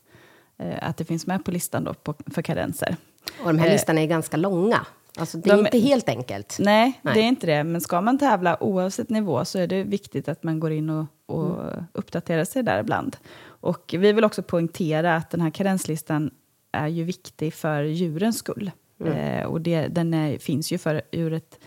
att 0.81 0.97
det 0.97 1.05
finns 1.05 1.27
med 1.27 1.45
på 1.45 1.51
listan 1.51 1.83
då 1.83 1.93
på, 1.93 2.15
för 2.33 2.41
karenser. 2.41 2.95
Och 3.41 3.47
de 3.47 3.59
här 3.59 3.67
Eh, 3.67 3.73
listorna 3.73 4.01
är 4.01 4.07
ganska 4.07 4.37
långa. 4.37 4.85
Alltså, 5.17 5.37
det 5.37 5.49
är 5.49 5.57
de- 5.57 5.65
inte 5.65 5.79
helt 5.79 6.09
enkelt. 6.09 6.57
Nej, 6.59 6.99
Nej. 7.01 7.13
det 7.13 7.19
är 7.21 7.27
inte 7.27 7.47
det. 7.47 7.63
Men 7.63 7.81
ska 7.81 8.01
man 8.01 8.19
tävla 8.19 8.63
oavsett 8.63 9.09
nivå 9.09 9.45
så 9.45 9.59
är 9.59 9.67
det 9.67 9.83
viktigt 9.83 10.27
att 10.27 10.43
man 10.43 10.59
går 10.59 10.71
in 10.71 10.89
och, 10.89 11.05
och 11.25 11.57
uppdaterar 11.93 12.45
sig 12.45 12.63
där 12.63 12.79
ibland. 12.79 13.17
Och 13.45 13.95
vi 13.97 14.13
vill 14.13 14.23
också 14.23 14.43
poängtera 14.43 15.15
att 15.15 15.29
den 15.29 15.41
här 15.41 15.49
karenslistan 15.49 16.31
är 16.71 16.87
ju 16.87 17.03
viktig 17.03 17.53
för 17.53 17.83
djurens 17.83 18.37
skull. 18.37 18.71
Eh, 19.05 19.45
och 19.45 19.61
det, 19.61 19.87
den 19.87 20.13
är, 20.13 20.37
finns 20.37 20.71
ju 20.71 20.77
för, 20.77 21.01
ur 21.11 21.33
ett, 21.33 21.59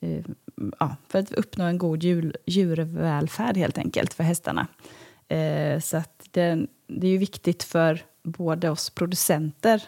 eh, 0.00 0.24
ja, 0.78 0.96
för 1.08 1.18
att 1.18 1.32
uppnå 1.32 1.64
en 1.64 1.78
god 1.78 2.02
djur, 2.02 2.36
djurvälfärd 2.46 3.56
helt 3.56 3.78
enkelt 3.78 4.14
för 4.14 4.24
hästarna. 4.24 4.66
Eh, 5.28 5.80
så 5.80 5.96
att 5.96 6.28
det, 6.30 6.66
det 6.86 7.06
är 7.06 7.10
ju 7.10 7.18
viktigt 7.18 7.62
för 7.62 8.00
både 8.26 8.70
oss 8.70 8.90
producenter 8.90 9.82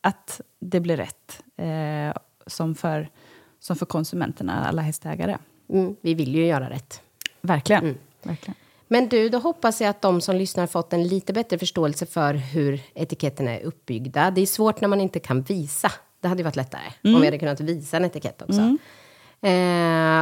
att 0.00 0.40
det 0.58 0.80
blir 0.80 0.96
rätt. 0.96 1.42
Eh, 1.56 2.22
som, 2.46 2.74
för, 2.74 3.08
som 3.60 3.76
för 3.76 3.86
konsumenterna, 3.86 4.66
alla 4.66 4.82
hästägare. 4.82 5.38
Mm, 5.68 5.96
vi 6.00 6.14
vill 6.14 6.34
ju 6.34 6.46
göra 6.46 6.70
rätt. 6.70 7.02
Verkligen. 7.40 7.84
Mm. 7.84 7.98
Verkligen. 8.22 8.54
Men 8.88 9.08
du, 9.08 9.28
då 9.28 9.38
hoppas 9.38 9.80
jag 9.80 9.90
att 9.90 10.02
de 10.02 10.20
som 10.20 10.36
lyssnar 10.36 10.66
fått 10.66 10.92
en 10.92 11.08
lite 11.08 11.32
bättre 11.32 11.58
förståelse 11.58 12.06
för 12.06 12.34
hur 12.34 12.80
etiketterna 12.94 13.50
är 13.50 13.62
uppbyggda. 13.62 14.30
Det 14.30 14.40
är 14.40 14.46
svårt 14.46 14.80
när 14.80 14.88
man 14.88 15.00
inte 15.00 15.20
kan 15.20 15.42
visa. 15.42 15.92
Det 16.20 16.28
hade 16.28 16.38
ju 16.38 16.44
varit 16.44 16.56
lättare 16.56 16.82
om 17.04 17.20
vi 17.20 17.24
hade 17.24 17.38
kunnat 17.38 17.60
visa 17.60 17.96
en 17.96 18.04
etikett 18.04 18.42
också. 18.42 18.76
Eh, 19.42 19.50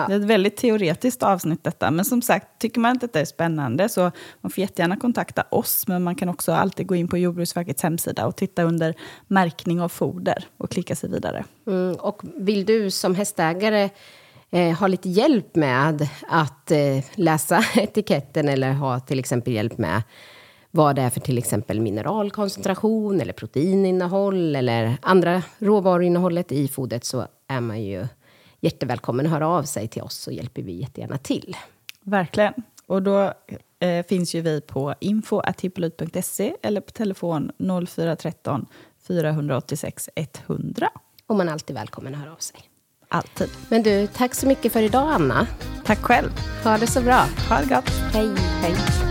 Det 0.08 0.14
är 0.14 0.20
ett 0.20 0.24
väldigt 0.24 0.56
teoretiskt 0.56 1.22
avsnitt 1.22 1.64
detta. 1.64 1.90
Men 1.90 2.04
som 2.04 2.22
sagt, 2.22 2.46
tycker 2.58 2.80
man 2.80 2.92
att 2.92 3.00
detta 3.00 3.20
är 3.20 3.24
spännande 3.24 3.88
så 3.88 4.10
man 4.40 4.50
får 4.50 4.60
jättegärna 4.60 4.96
kontakta 4.96 5.44
oss. 5.50 5.84
Men 5.88 6.02
man 6.02 6.14
kan 6.14 6.28
också 6.28 6.52
alltid 6.52 6.86
gå 6.86 6.94
in 6.94 7.08
på 7.08 7.18
Jordbruksverkets 7.18 7.82
hemsida 7.82 8.26
och 8.26 8.36
titta 8.36 8.62
under 8.62 8.94
märkning 9.26 9.80
av 9.80 9.88
foder 9.88 10.44
och 10.56 10.70
klicka 10.70 10.96
sig 10.96 11.10
vidare. 11.10 11.44
Mm, 11.66 11.94
och 11.96 12.22
vill 12.36 12.64
du 12.64 12.90
som 12.90 13.14
hästägare 13.14 13.90
eh, 14.50 14.78
ha 14.78 14.86
lite 14.86 15.08
hjälp 15.08 15.56
med 15.56 16.08
att 16.28 16.70
eh, 16.70 17.04
läsa 17.14 17.64
etiketten 17.76 18.48
eller 18.48 18.72
ha 18.72 19.00
till 19.00 19.18
exempel 19.18 19.52
hjälp 19.52 19.78
med 19.78 20.02
vad 20.70 20.96
det 20.96 21.02
är 21.02 21.10
för 21.10 21.20
till 21.20 21.38
exempel 21.38 21.80
mineralkoncentration 21.80 23.20
eller 23.20 23.32
proteininnehåll 23.32 24.56
eller 24.56 24.96
andra 25.02 25.42
råvaruinnehållet 25.58 26.52
i 26.52 26.68
fodret 26.68 27.04
så 27.04 27.26
är 27.48 27.60
man 27.60 27.82
ju 27.82 28.06
jättevälkommen 28.60 29.26
att 29.26 29.32
höra 29.32 29.48
av 29.48 29.62
sig 29.62 29.88
till 29.88 30.02
oss 30.02 30.14
så 30.14 30.30
hjälper 30.30 30.62
vi 30.62 30.72
jättegärna 30.72 31.18
till. 31.18 31.56
Verkligen. 32.00 32.54
Och 32.86 33.02
då 33.02 33.32
eh, 33.78 34.06
finns 34.06 34.34
ju 34.34 34.40
vi 34.40 34.60
på 34.60 34.94
info.hippolyt.se 35.00 36.54
eller 36.62 36.80
på 36.80 36.90
telefon 36.90 37.52
0413 37.88 38.66
486 39.06 40.10
100. 40.14 40.88
Och 41.26 41.36
man 41.36 41.48
är 41.48 41.52
alltid 41.52 41.76
välkommen 41.76 42.14
att 42.14 42.20
höra 42.20 42.32
av 42.32 42.36
sig. 42.36 42.60
Alltid. 43.08 43.48
Men 43.68 43.82
du, 43.82 44.06
tack 44.06 44.34
så 44.34 44.46
mycket 44.46 44.72
för 44.72 44.82
idag 44.82 45.12
Anna. 45.12 45.46
Tack 45.84 45.98
själv. 45.98 46.30
Ha 46.64 46.78
det 46.78 46.86
så 46.86 47.02
bra. 47.02 47.24
Ha 47.48 47.58
det 47.60 47.68
gott. 47.74 47.90
Hej. 48.12 48.34
Hej. 48.36 49.07